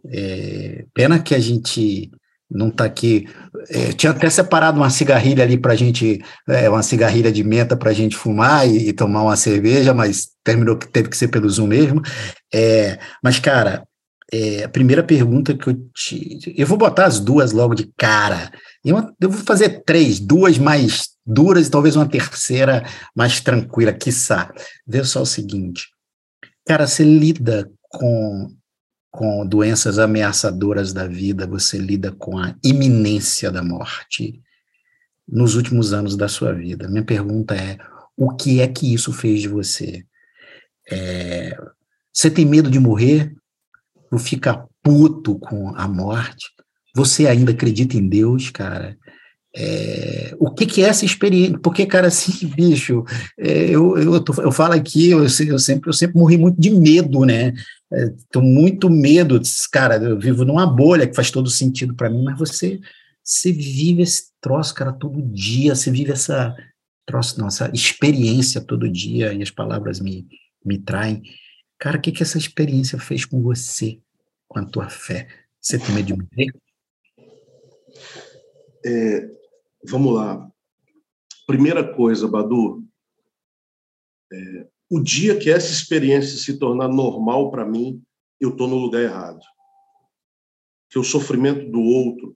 [0.07, 2.11] É, pena que a gente
[2.49, 3.27] não está aqui.
[3.69, 7.75] É, tinha até separado uma cigarrilha ali para a gente, é, uma cigarrilha de menta
[7.75, 11.29] para a gente fumar e, e, tomar uma cerveja, mas terminou que teve que ser
[11.29, 12.01] pelo Zoom mesmo.
[12.53, 13.83] É, mas, cara,
[14.31, 16.53] é, a primeira pergunta que eu te.
[16.57, 18.51] Eu vou botar as duas logo de cara.
[18.83, 22.83] Eu, eu vou fazer três, duas mais duras e talvez uma terceira
[23.15, 24.51] mais tranquila, quiçá.
[24.85, 25.87] Vê só o seguinte.
[26.67, 28.49] Cara, você lida com
[29.15, 34.41] com doenças ameaçadoras da vida, você lida com a iminência da morte
[35.27, 36.87] nos últimos anos da sua vida.
[36.89, 37.77] Minha pergunta é:
[38.15, 40.05] o que é que isso fez de você?
[40.91, 41.57] É,
[42.11, 43.33] você tem medo de morrer?
[44.11, 46.47] Ou fica puto com a morte?
[46.93, 48.97] Você ainda acredita em Deus, cara?
[49.57, 51.57] É, o que, que é essa experiência?
[51.59, 53.05] Porque, cara, assim, bicho,
[53.39, 56.69] é, eu, eu, tô, eu falo aqui, eu, eu, sempre, eu sempre morri muito de
[56.69, 57.53] medo, né?
[57.93, 59.39] É, muito medo,
[59.71, 62.79] cara, eu vivo numa bolha que faz todo sentido para mim, mas você,
[63.23, 66.53] você vive esse troço, cara, todo dia, você vive essa
[67.05, 70.27] troço, não, essa experiência todo dia, e as palavras me,
[70.65, 71.21] me traem.
[71.77, 73.99] Cara, o que, que essa experiência fez com você,
[74.47, 75.27] com a tua fé?
[75.61, 76.51] Você tem medo de morrer?
[78.83, 79.29] É,
[79.87, 80.49] Vamos lá.
[81.45, 82.83] Primeira coisa, Badu.
[84.31, 88.01] É, o dia que essa experiência se tornar normal para mim,
[88.39, 89.39] eu estou no lugar errado.
[90.89, 92.35] Que o sofrimento do outro,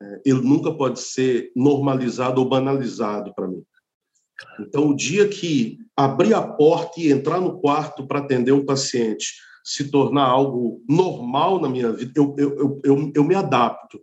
[0.00, 3.64] é, ele nunca pode ser normalizado ou banalizado para mim.
[4.60, 9.34] Então, o dia que abrir a porta e entrar no quarto para atender um paciente
[9.64, 14.00] se tornar algo normal na minha vida, eu, eu, eu, eu, eu me adapto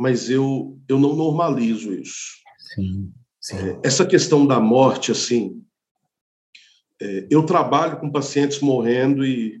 [0.00, 2.38] mas eu, eu não normalizo isso.
[2.74, 3.56] Sim, sim.
[3.56, 5.62] É, essa questão da morte, assim,
[7.02, 9.60] é, eu trabalho com pacientes morrendo e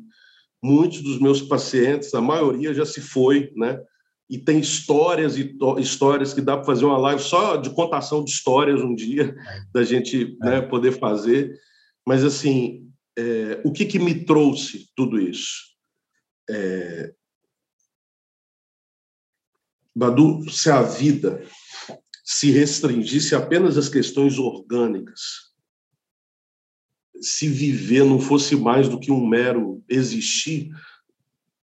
[0.62, 3.78] muitos dos meus pacientes, a maioria já se foi, né?
[4.30, 8.30] E tem histórias e histórias que dá para fazer uma live só de contação de
[8.30, 9.60] histórias um dia, é.
[9.74, 10.46] da gente é.
[10.46, 11.54] né, poder fazer.
[12.06, 12.88] Mas, assim,
[13.18, 15.68] é, o que, que me trouxe tudo isso?
[16.48, 17.12] É,
[19.94, 21.44] Badu, se a vida
[22.24, 25.50] se restringisse apenas às questões orgânicas,
[27.20, 30.70] se viver não fosse mais do que um mero existir,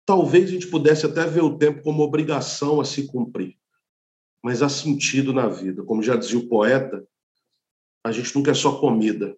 [0.05, 3.57] talvez a gente pudesse até ver o tempo como obrigação a se cumprir.
[4.43, 5.83] Mas há sentido na vida.
[5.83, 7.07] Como já dizia o poeta,
[8.05, 9.37] a gente nunca é só comida,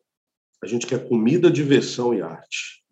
[0.62, 2.84] A gente quer comida, diversão e arte.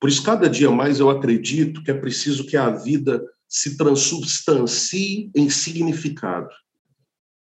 [0.00, 3.22] Por isso, cada dia mais eu acredito que é preciso que a vida
[3.52, 6.48] se transubstancie em significado.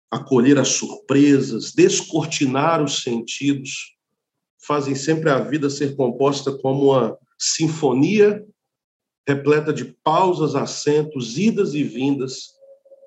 [0.10, 3.98] Acolher as surpresas, descortinar os sentidos,
[4.66, 8.46] fazem sempre a vida ser composta como uma sinfonia
[9.28, 12.54] repleta de pausas, acentos, idas e vindas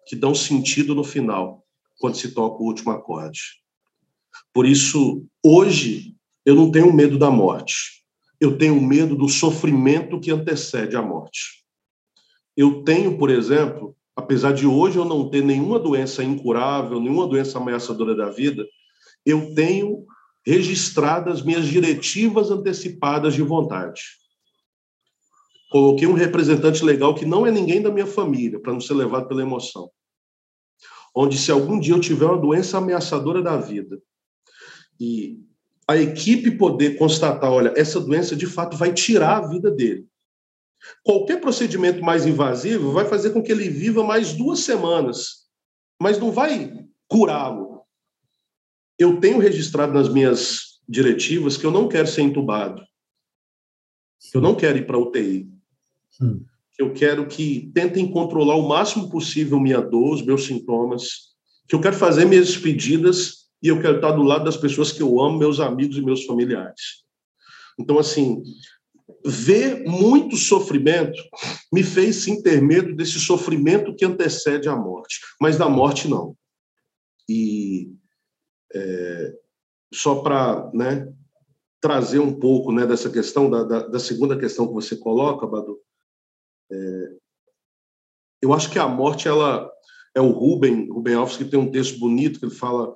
[0.07, 1.65] que dão sentido no final,
[1.99, 3.41] quando se toca o último acorde.
[4.53, 6.15] Por isso, hoje,
[6.45, 8.05] eu não tenho medo da morte.
[8.39, 11.62] Eu tenho medo do sofrimento que antecede a morte.
[12.57, 17.59] Eu tenho, por exemplo, apesar de hoje eu não ter nenhuma doença incurável, nenhuma doença
[17.59, 18.67] ameaçadora da vida,
[19.25, 20.05] eu tenho
[20.45, 24.03] registradas minhas diretivas antecipadas de vontade.
[25.71, 29.27] Coloquei um representante legal que não é ninguém da minha família, para não ser levado
[29.29, 29.91] pela emoção.
[31.15, 34.01] Onde, se algum dia eu tiver uma doença ameaçadora da vida
[35.01, 35.39] e
[35.89, 40.07] a equipe poder constatar, olha, essa doença de fato vai tirar a vida dele.
[41.05, 45.47] Qualquer procedimento mais invasivo vai fazer com que ele viva mais duas semanas,
[46.01, 47.73] mas não vai curá-lo
[49.03, 52.83] eu tenho registrado nas minhas diretivas que eu não quero ser entubado,
[54.31, 55.51] que eu não quero ir para UTI,
[56.21, 56.45] hum.
[56.73, 61.33] que eu quero que tentem controlar o máximo possível minha dor, os meus sintomas,
[61.69, 65.03] que eu quero fazer minhas despedidas e eu quero estar do lado das pessoas que
[65.03, 67.03] eu amo, meus amigos e meus familiares.
[67.79, 68.43] Então, assim,
[69.25, 71.21] ver muito sofrimento
[71.73, 76.37] me fez sim ter medo desse sofrimento que antecede a morte, mas da morte não.
[77.29, 77.93] E
[78.75, 79.35] é,
[79.93, 81.13] só para né,
[81.81, 85.79] trazer um pouco né, dessa questão, da, da, da, segunda questão que você coloca, Badu,
[86.71, 87.17] é,
[88.41, 89.71] eu acho que a morte, ela
[90.15, 92.93] é o Ruben, Ruben Alves, que tem um texto bonito que ele fala,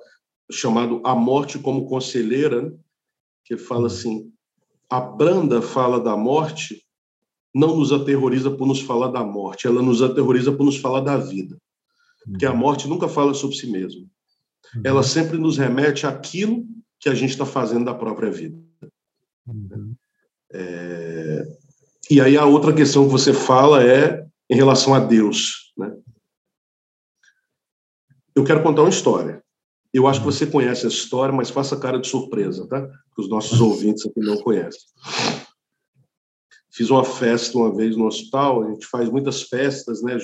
[0.51, 2.77] chamado A Morte como Conselheira, né,
[3.45, 4.33] que ele fala assim,
[4.89, 6.83] a branda fala da morte
[7.53, 11.17] não nos aterroriza por nos falar da morte, ela nos aterroriza por nos falar da
[11.17, 11.57] vida.
[12.25, 12.57] Porque a uhum.
[12.57, 14.07] morte nunca fala sobre si mesma
[14.83, 16.65] ela sempre nos remete àquilo
[16.99, 18.57] que a gente está fazendo da própria vida.
[19.45, 19.95] Uhum.
[20.51, 21.45] É...
[22.09, 25.73] E aí a outra questão que você fala é em relação a Deus.
[25.77, 25.95] Né?
[28.35, 29.43] Eu quero contar uma história.
[29.97, 32.87] Eu acho que você conhece essa história, mas faça cara de surpresa, tá?
[32.87, 34.81] Que os nossos ouvintes aqui não conhecem.
[36.71, 40.19] Fiz uma festa uma vez no hospital, a gente faz muitas festas, né?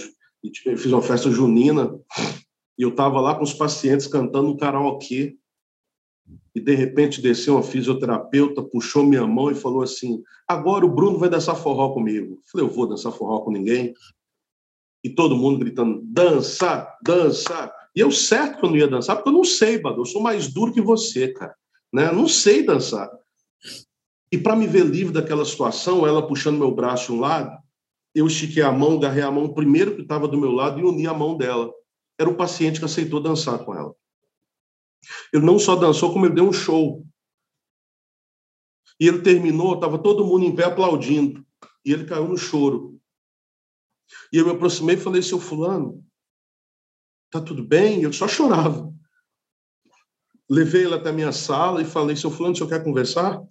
[0.65, 1.91] Eu fiz uma festa junina
[2.78, 5.36] e eu estava lá com os pacientes cantando um karaokê,
[6.53, 11.17] e de repente desceu uma fisioterapeuta, puxou minha mão e falou assim: agora o Bruno
[11.17, 12.36] vai dançar forró comigo.
[12.36, 13.91] Eu falei: eu vou dançar forró com ninguém.
[15.03, 17.74] E todo mundo gritando: dança, dança.
[17.96, 20.22] E eu certo que eu não ia dançar, porque eu não sei, Badu, eu sou
[20.22, 21.56] mais duro que você, cara.
[21.94, 22.08] Né?
[22.08, 23.10] Eu não sei dançar.
[24.32, 27.56] E para me ver livre daquela situação, ela puxando meu braço um lado,
[28.16, 31.06] eu estiquei a mão, agarrei a mão primeiro que estava do meu lado e uni
[31.06, 31.72] a mão dela
[32.20, 33.94] era o paciente que aceitou dançar com ela.
[35.34, 37.06] Ele não só dançou, como ele deu um show.
[39.00, 41.46] E ele terminou, estava todo mundo em pé aplaudindo.
[41.86, 43.00] E ele caiu no choro.
[44.32, 46.04] E eu me aproximei e falei, seu fulano,
[47.34, 48.01] tá tudo bem?
[48.01, 48.91] E ele só chorava.
[50.49, 53.41] Levei ele até a minha sala e falei, seu fulano, o senhor quer conversar?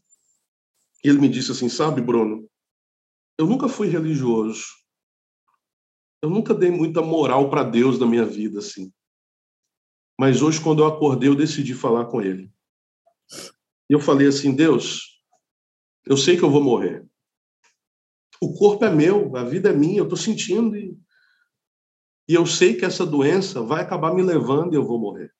[1.04, 2.48] E ele me disse assim, sabe, Bruno,
[3.38, 4.82] eu nunca fui religioso
[6.22, 8.92] eu nunca dei muita moral para Deus na minha vida, assim.
[10.18, 12.48] Mas hoje, quando eu acordei, eu decidi falar com Ele.
[13.90, 15.20] E eu falei assim: Deus,
[16.06, 17.04] eu sei que eu vou morrer.
[18.40, 20.76] O corpo é meu, a vida é minha, eu estou sentindo.
[20.76, 20.96] E,
[22.28, 25.32] e eu sei que essa doença vai acabar me levando e eu vou morrer.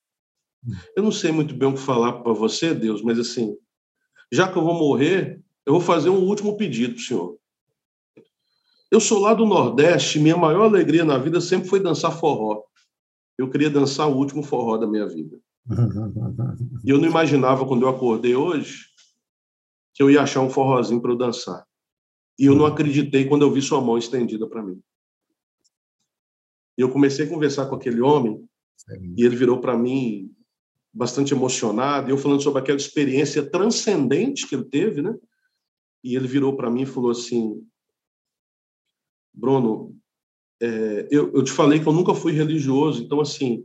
[0.97, 3.57] Eu não sei muito bem o que falar para você, Deus, mas assim,
[4.31, 7.37] já que eu vou morrer, eu vou fazer um último pedido, Senhor.
[8.91, 12.63] Eu sou lá do Nordeste, minha maior alegria na vida sempre foi dançar forró.
[13.39, 15.41] Eu queria dançar o último forró da minha vida.
[16.85, 18.87] E eu não imaginava, quando eu acordei hoje,
[19.95, 21.65] que eu ia achar um forrozinho para eu dançar.
[22.39, 24.81] E eu não acreditei quando eu vi sua mão estendida para mim.
[26.83, 28.45] E eu comecei a conversar com aquele homem,
[28.77, 29.15] Sim.
[29.17, 30.35] e ele virou para mim
[30.93, 35.17] bastante emocionado, eu falando sobre aquela experiência transcendente que ele teve, né?
[36.03, 37.65] E ele virou para mim e falou assim:
[39.33, 39.97] Bruno,
[40.61, 43.65] é, eu, eu te falei que eu nunca fui religioso, então, assim,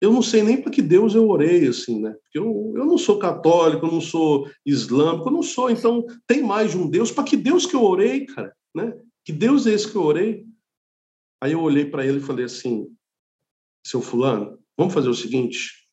[0.00, 2.16] eu não sei nem para que Deus eu orei, assim, né?
[2.24, 5.70] Porque eu, eu não sou católico, eu não sou islâmico, eu não sou.
[5.70, 7.12] Então, tem mais de um Deus.
[7.12, 8.52] Para que Deus que eu orei, cara?
[8.74, 8.92] Né?
[9.24, 10.44] Que Deus é esse que eu orei?
[11.40, 12.94] Aí eu olhei para ele e falei assim:
[13.86, 15.86] seu Fulano, vamos fazer o seguinte.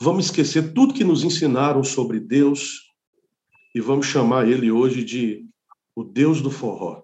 [0.00, 2.92] Vamos esquecer tudo que nos ensinaram sobre Deus
[3.74, 5.48] e vamos chamar ele hoje de
[5.94, 7.02] o Deus do forró.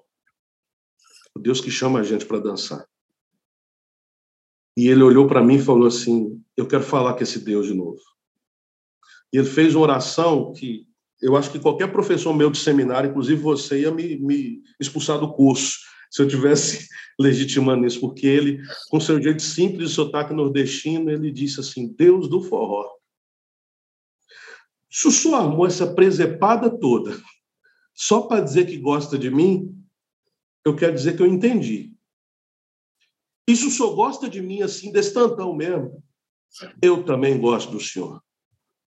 [1.35, 2.87] O Deus que chama a gente para dançar.
[4.77, 7.75] E ele olhou para mim e falou assim: Eu quero falar com esse Deus de
[7.75, 8.01] novo.
[9.33, 10.87] E ele fez uma oração que
[11.21, 15.33] eu acho que qualquer professor meu de seminário, inclusive você, ia me, me expulsar do
[15.33, 16.89] curso se eu tivesse
[17.19, 22.29] legitimando isso, porque ele, com seu jeito simples de sotaque nordestino, ele disse assim: Deus
[22.29, 22.89] do forró.
[24.91, 27.19] Chuchu armou essa presepada toda
[27.95, 29.75] só para dizer que gosta de mim,
[30.65, 31.95] eu quero dizer que eu entendi.
[33.49, 35.15] E se o senhor gosta de mim assim, desse
[35.57, 36.03] mesmo,
[36.83, 38.23] eu também gosto do senhor.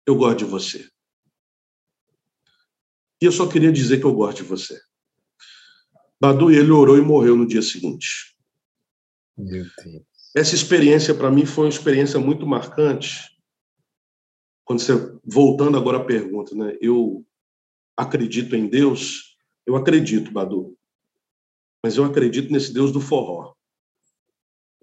[0.06, 0.88] Eu gosto de você.
[3.20, 4.80] E eu só queria dizer que eu gosto de você.
[6.20, 8.36] Badu, ele orou e morreu no dia seguinte.
[9.36, 10.02] Meu Deus.
[10.34, 13.30] Essa experiência, para mim, foi uma experiência muito marcante.
[14.64, 14.92] Quando você,
[15.24, 16.76] voltando agora à pergunta, né?
[16.80, 17.24] Eu
[17.96, 19.36] acredito em Deus?
[19.66, 20.76] Eu acredito, Badu.
[21.84, 23.54] Mas eu acredito nesse Deus do forró.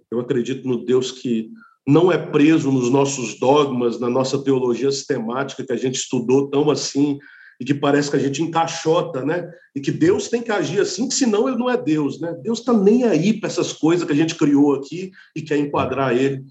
[0.10, 1.52] Eu acredito no Deus que
[1.88, 6.70] não é preso nos nossos dogmas, na nossa teologia sistemática que a gente estudou tão
[6.72, 7.20] assim
[7.60, 9.50] e que parece que a gente encaixota, né?
[9.76, 12.36] E que Deus tem que agir assim, que senão ele não é Deus, né?
[12.42, 16.16] Deus está nem aí para essas coisas que a gente criou aqui e quer enquadrar
[16.16, 16.44] ele.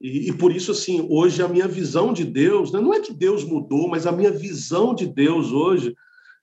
[0.00, 2.80] E, e, por isso, assim, hoje a minha visão de Deus, né?
[2.80, 5.94] não é que Deus mudou, mas a minha visão de Deus hoje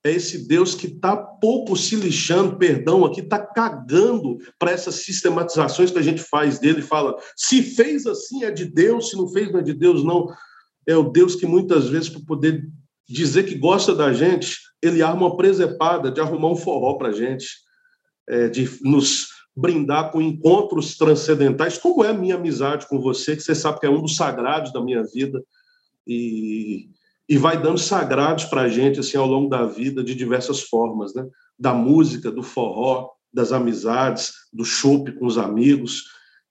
[0.05, 5.91] é esse Deus que está pouco se lixando, perdão, aqui está cagando para essas sistematizações
[5.91, 9.51] que a gente faz dele, fala, se fez assim é de Deus, se não fez
[9.51, 10.27] não é de Deus, não.
[10.85, 12.67] É o Deus que muitas vezes, para poder
[13.07, 17.13] dizer que gosta da gente, ele arma uma presepada de arrumar um forró para a
[17.13, 17.47] gente,
[18.27, 23.43] é, de nos brindar com encontros transcendentais, como é a minha amizade com você, que
[23.43, 25.43] você sabe que é um dos sagrados da minha vida,
[26.07, 26.89] e,
[27.29, 31.13] e vai dando sagrados para a gente assim, ao longo da vida, de diversas formas,
[31.13, 31.25] né?
[31.57, 36.03] da música, do forró, das amizades, do chopp com os amigos.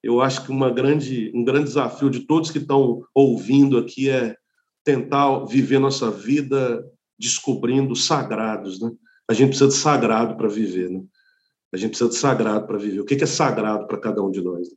[0.02, 4.36] Eu acho que uma grande, um grande desafio de todos que estão ouvindo aqui é
[4.84, 6.84] tentar viver nossa vida
[7.18, 8.90] descobrindo sagrados, né?
[9.28, 11.02] A gente precisa de sagrado para viver, né?
[11.72, 13.00] A gente precisa de sagrado para viver.
[13.00, 14.68] O que é sagrado para cada um de nós?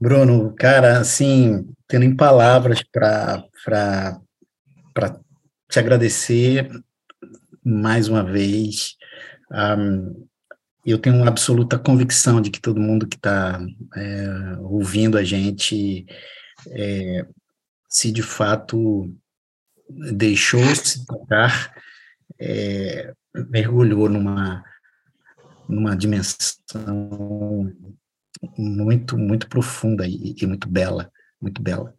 [0.00, 3.44] Bruno, cara, assim, tendo em palavras para
[5.68, 6.70] te agradecer
[7.62, 8.96] mais uma vez.
[9.52, 10.26] Um,
[10.84, 13.60] eu tenho uma absoluta convicção de que todo mundo que está
[13.94, 16.06] é, ouvindo a gente
[16.68, 17.26] é,
[17.90, 19.12] se de fato
[20.12, 21.74] deixou-se tocar,
[22.38, 23.12] é,
[23.50, 24.64] mergulhou numa,
[25.68, 27.72] numa dimensão
[28.56, 31.10] muito, muito profunda e, e muito bela,
[31.40, 31.92] muito bela.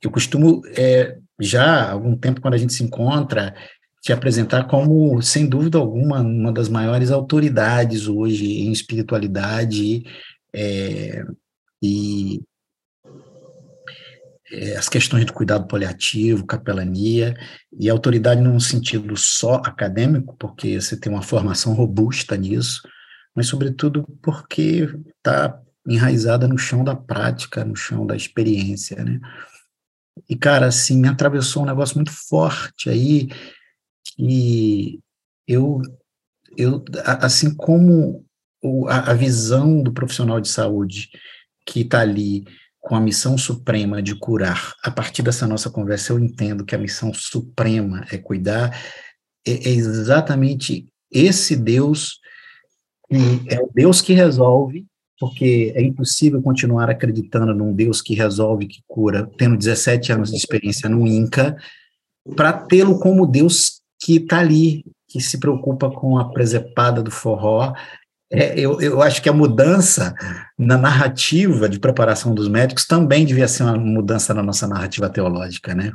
[0.00, 3.54] Eu costumo, é, já há algum tempo, quando a gente se encontra,
[4.00, 10.04] te apresentar como, sem dúvida alguma, uma das maiores autoridades hoje em espiritualidade
[10.54, 11.24] é,
[11.82, 12.42] e
[14.76, 17.36] as questões do cuidado paliativo, capelania,
[17.78, 22.82] e autoridade num sentido só acadêmico, porque você tem uma formação robusta nisso,
[23.34, 29.20] mas sobretudo porque está enraizada no chão da prática, no chão da experiência, né?
[30.28, 33.28] E, cara, assim, me atravessou um negócio muito forte aí,
[34.04, 35.00] que
[35.46, 35.80] eu,
[36.56, 38.24] eu assim como
[38.88, 41.10] a visão do profissional de saúde
[41.66, 42.44] que está ali
[42.86, 44.72] com a missão suprema de curar.
[44.80, 48.80] A partir dessa nossa conversa, eu entendo que a missão suprema é cuidar.
[49.44, 52.20] É, é exatamente esse Deus,
[53.10, 54.86] é o Deus que resolve,
[55.18, 60.36] porque é impossível continuar acreditando num Deus que resolve, que cura, tendo 17 anos de
[60.36, 61.56] experiência no INCA,
[62.36, 67.74] para tê-lo como Deus que está ali, que se preocupa com a presepada do forró
[68.30, 70.14] é, eu, eu acho que a mudança
[70.58, 75.74] na narrativa de preparação dos médicos também devia ser uma mudança na nossa narrativa teológica,
[75.74, 75.92] né?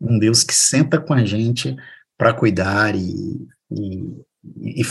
[0.00, 1.76] Um Deus que senta com a gente
[2.16, 4.82] para cuidar e, e,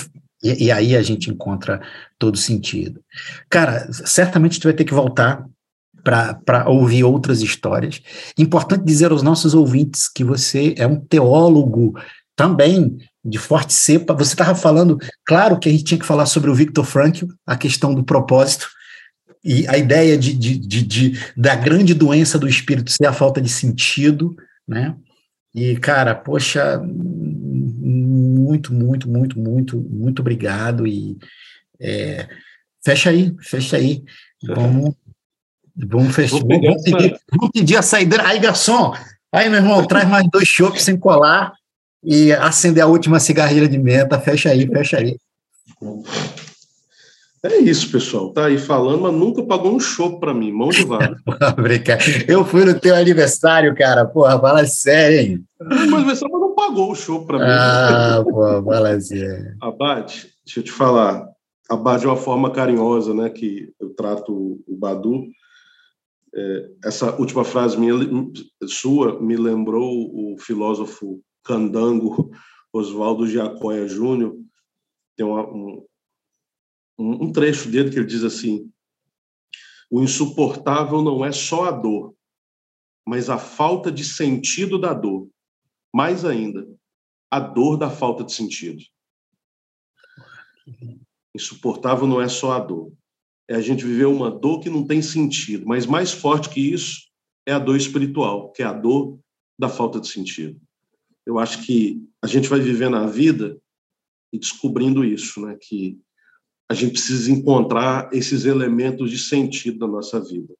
[0.43, 1.81] e, e, aí a gente encontra
[2.19, 3.01] todo sentido.
[3.49, 5.43] Cara, certamente tu vai ter que voltar
[6.03, 7.99] para ouvir outras histórias.
[8.37, 11.95] Importante dizer aos nossos ouvintes que você é um teólogo
[12.35, 12.95] também
[13.25, 14.13] de forte cepa.
[14.13, 17.57] Você estava falando, claro que a gente tinha que falar sobre o Victor Frankl, a
[17.57, 18.69] questão do propósito,
[19.43, 23.41] e a ideia de, de, de, de, da grande doença do espírito ser a falta
[23.41, 24.35] de sentido,
[24.67, 24.95] né?
[25.53, 30.85] E, cara, poxa, muito, muito, muito, muito, muito obrigado.
[30.85, 31.17] E
[31.79, 32.27] é,
[32.83, 34.03] fecha aí, fecha aí.
[34.43, 34.93] Vamos,
[35.75, 36.39] Vamos fechar.
[36.39, 38.27] Vamos, pedir, vamos pedir a saideira.
[38.27, 38.93] Aí, garçom,
[39.31, 41.53] aí, meu irmão, traz mais dois chopps sem colar
[42.05, 44.19] e acender a última cigarrilha de menta.
[44.19, 45.17] Fecha aí, fecha aí.
[47.43, 48.31] É isso, pessoal.
[48.31, 51.17] Tá aí falando, mas nunca pagou um show para mim, mão de vara.
[52.27, 54.05] Eu fui no teu aniversário, cara.
[54.05, 55.45] Porra, fala sério, hein?
[55.89, 57.45] Mas você não pagou o show para mim.
[57.47, 59.55] Ah, pô, fala sério.
[59.61, 61.27] Abate, deixa eu te falar.
[61.69, 65.25] Abate é uma forma carinhosa, né, que eu trato o Badu.
[66.35, 67.93] É, essa última frase minha,
[68.67, 72.31] sua me lembrou o filósofo candango
[72.73, 74.35] Oswaldo Giacoya Júnior.
[75.15, 75.85] Tem uma, um,
[76.97, 78.69] um, trecho dele que ele diz assim:
[79.89, 82.13] o insuportável não é só a dor,
[83.07, 85.29] mas a falta de sentido da dor.
[85.93, 86.67] Mais ainda,
[87.31, 88.83] a dor da falta de sentido.
[91.33, 92.91] Insuportável não é só a dor.
[93.47, 97.09] É a gente viver uma dor que não tem sentido, mas mais forte que isso
[97.45, 99.19] é a dor espiritual, que é a dor
[99.57, 100.59] da falta de sentido.
[101.25, 103.59] Eu acho que a gente vai vivendo a vida
[104.31, 105.57] e descobrindo isso, né?
[105.59, 105.99] Que
[106.69, 110.53] a gente precisa encontrar esses elementos de sentido da nossa vida.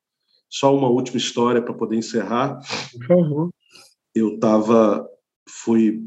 [0.50, 2.60] Só uma última história para poder encerrar.
[3.08, 3.50] Favor.
[4.14, 5.08] Eu estava,
[5.48, 6.04] fui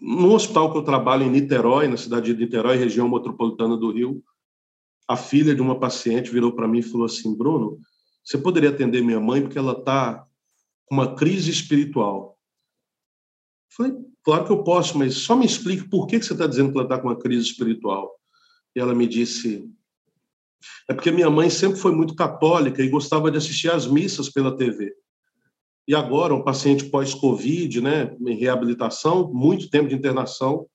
[0.00, 4.24] no hospital que eu trabalho em Niterói, na cidade de Niterói, região metropolitana do Rio.
[5.06, 7.78] A filha de uma paciente virou para mim e falou assim: Bruno,
[8.24, 10.24] você poderia atender minha mãe porque ela está
[10.86, 12.38] com uma crise espiritual.
[13.70, 13.92] Eu falei,
[14.24, 16.86] claro que eu posso, mas só me explique por que você está dizendo que ela
[16.86, 18.14] está com uma crise espiritual
[18.74, 19.68] e ela me disse:
[20.88, 24.56] é porque minha mãe sempre foi muito católica e gostava de assistir às missas pela
[24.56, 24.94] TV.
[25.88, 30.66] E agora, um paciente pós-Covid, né, em reabilitação, muito tempo de internação,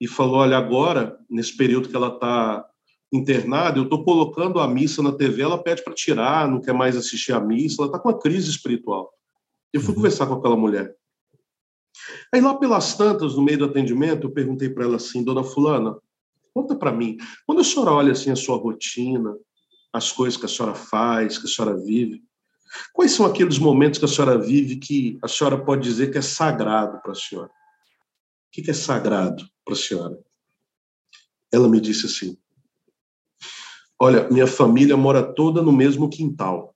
[0.00, 2.64] e falou: olha, agora, nesse período que ela está
[3.12, 6.96] internada, eu estou colocando a missa na TV, ela pede para tirar, não quer mais
[6.96, 9.12] assistir a missa, ela está com uma crise espiritual.
[9.72, 9.96] Eu fui uhum.
[9.96, 10.94] conversar com aquela mulher.
[12.32, 15.96] Aí lá pelas tantas, no meio do atendimento, eu perguntei para ela assim, dona fulana,
[16.56, 19.36] Conta para mim, quando a senhora olha assim a sua rotina,
[19.92, 22.24] as coisas que a senhora faz, que a senhora vive,
[22.94, 26.22] quais são aqueles momentos que a senhora vive que a senhora pode dizer que é
[26.22, 27.48] sagrado para a senhora?
[27.48, 27.50] O
[28.50, 30.18] que é sagrado para a senhora?
[31.52, 32.38] Ela me disse assim:
[34.00, 36.74] Olha, minha família mora toda no mesmo quintal.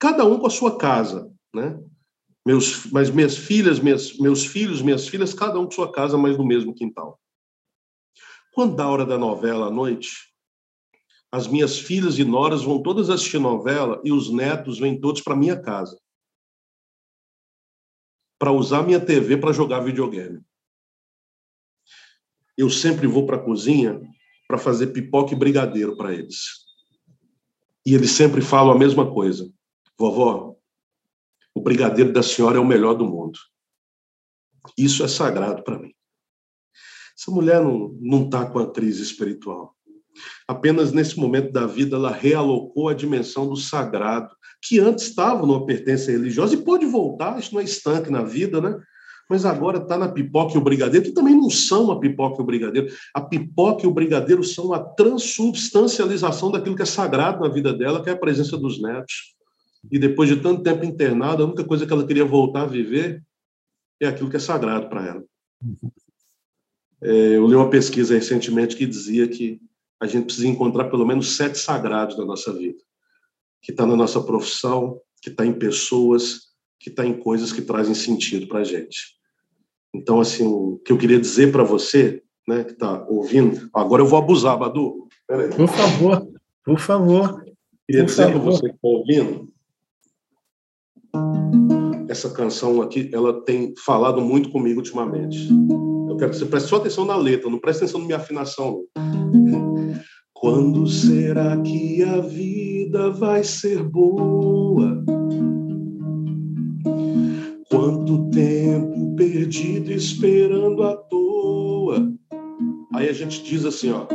[0.00, 1.80] Cada um com a sua casa, né?
[2.44, 6.36] Meus, mas minhas filhas, minhas, meus filhos, minhas filhas, cada um com sua casa, mas
[6.36, 7.18] no mesmo quintal.
[8.52, 10.10] Quando dá a hora da novela à noite,
[11.30, 15.36] as minhas filhas e noras vão todas assistir novela e os netos vêm todos para
[15.36, 15.96] minha casa
[18.42, 20.40] para usar minha TV para jogar videogame.
[22.58, 24.02] Eu sempre vou para a cozinha
[24.48, 26.66] para fazer pipoca e brigadeiro para eles.
[27.86, 29.48] E eles sempre falam a mesma coisa.
[29.96, 30.51] Vovó,
[31.54, 33.38] o brigadeiro da senhora é o melhor do mundo.
[34.76, 35.92] Isso é sagrado para mim.
[37.18, 39.74] Essa mulher não está com a crise espiritual.
[40.46, 45.64] Apenas nesse momento da vida ela realocou a dimensão do sagrado, que antes estava numa
[45.66, 48.78] pertença religiosa e pode voltar, isso não é estanque na vida, né?
[49.28, 52.42] Mas agora está na pipoca e o brigadeiro, que também não são a pipoca e
[52.42, 52.92] o brigadeiro.
[53.14, 58.02] A pipoca e o brigadeiro são a transubstancialização daquilo que é sagrado na vida dela,
[58.02, 59.34] que é a presença dos netos.
[59.90, 63.22] E depois de tanto tempo internada, a única coisa que ela queria voltar a viver
[64.00, 65.24] é aquilo que é sagrado para ela.
[67.00, 69.60] É, eu li uma pesquisa recentemente que dizia que
[70.00, 72.78] a gente precisa encontrar pelo menos sete sagrados na nossa vida,
[73.60, 77.94] que está na nossa profissão, que está em pessoas, que está em coisas que trazem
[77.94, 79.16] sentido para a gente.
[79.94, 84.06] Então, assim, o que eu queria dizer para você, né, que está ouvindo, agora eu
[84.06, 85.06] vou abusar, Badu.
[85.56, 86.32] Por favor,
[86.64, 87.44] por favor.
[87.86, 89.51] Queria por dizer para você que está ouvindo,
[92.12, 95.48] essa canção aqui, ela tem falado muito comigo ultimamente.
[96.08, 98.82] Eu quero que você preste só atenção na letra, não preste atenção na minha afinação.
[100.34, 105.02] Quando será que a vida vai ser boa?
[107.70, 112.12] Quanto tempo perdido esperando à toa?
[112.94, 114.06] Aí a gente diz assim, ó.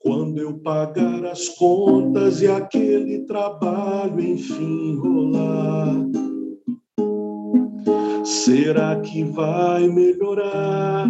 [0.00, 6.23] Quando eu pagar as contas e aquele trabalho enfim rolar
[8.44, 11.08] Será que vai melhorar?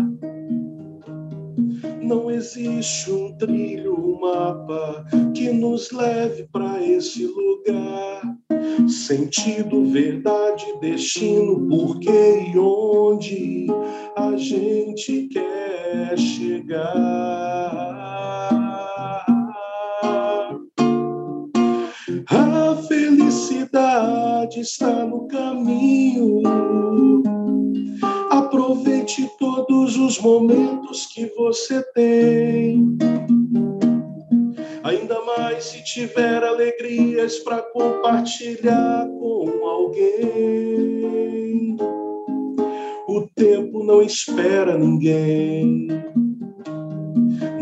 [2.00, 5.04] Não existe um trilho, um mapa
[5.34, 8.22] que nos leve para esse lugar.
[8.86, 13.66] Sentido, verdade, destino, porquê e onde
[14.16, 18.13] a gente quer chegar.
[24.60, 26.42] Está no caminho.
[28.30, 32.96] Aproveite todos os momentos que você tem.
[34.82, 40.94] Ainda mais se tiver alegrias para compartilhar com alguém.
[43.08, 45.88] O tempo não espera ninguém.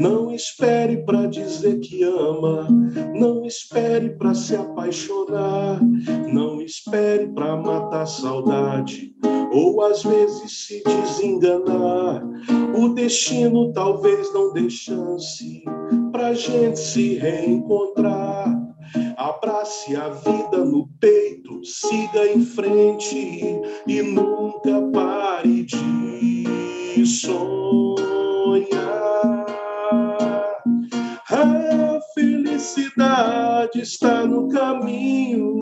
[0.02, 2.66] Não espere para dizer que ama,
[3.14, 5.80] não espere para se apaixonar,
[6.26, 9.14] não espere para matar saudade
[9.52, 12.20] ou às vezes se desenganar.
[12.76, 15.62] O destino talvez não dê chance
[16.10, 18.60] pra gente se reencontrar.
[19.16, 27.61] Abrace a vida no peito, siga em frente e nunca pare de sonhar.
[33.82, 35.58] Está no caminho.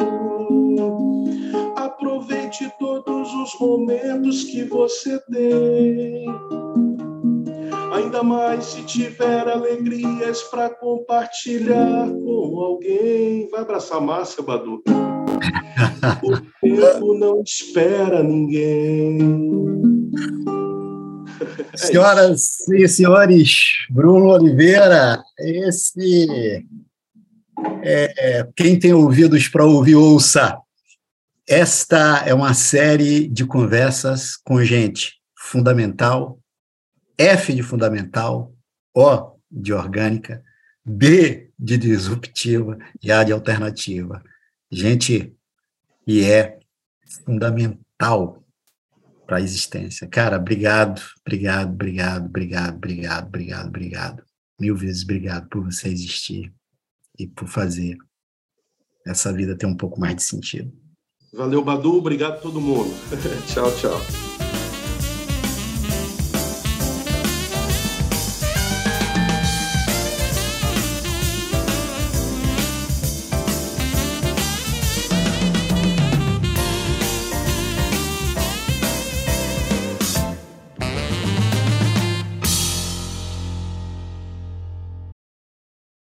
[1.76, 6.26] Aproveite todos os momentos que você tem.
[7.92, 13.48] Ainda mais se tiver alegrias para compartilhar com alguém.
[13.50, 14.82] Vai abraçar Márcia, Badu.
[16.62, 19.18] O tempo não espera ninguém.
[21.72, 26.66] É Senhoras e senhores, Bruno Oliveira, esse
[27.82, 30.58] é, quem tem ouvidos para ouvir, ouça.
[31.48, 36.38] Esta é uma série de conversas com gente fundamental,
[37.18, 38.54] F de fundamental,
[38.94, 40.42] O de orgânica,
[40.84, 44.22] D de disruptiva e A de alternativa.
[44.70, 45.34] Gente
[46.04, 46.58] que é
[47.24, 48.44] fundamental
[49.26, 50.06] para a existência.
[50.06, 54.24] Cara, obrigado, obrigado, obrigado, obrigado, obrigado, obrigado, obrigado.
[54.60, 56.52] Mil vezes obrigado por você existir
[57.20, 57.96] e por fazer
[59.06, 60.72] essa vida ter um pouco mais de sentido.
[61.32, 61.96] Valeu, Badu.
[61.96, 62.90] Obrigado a todo mundo.
[63.46, 64.29] tchau, tchau.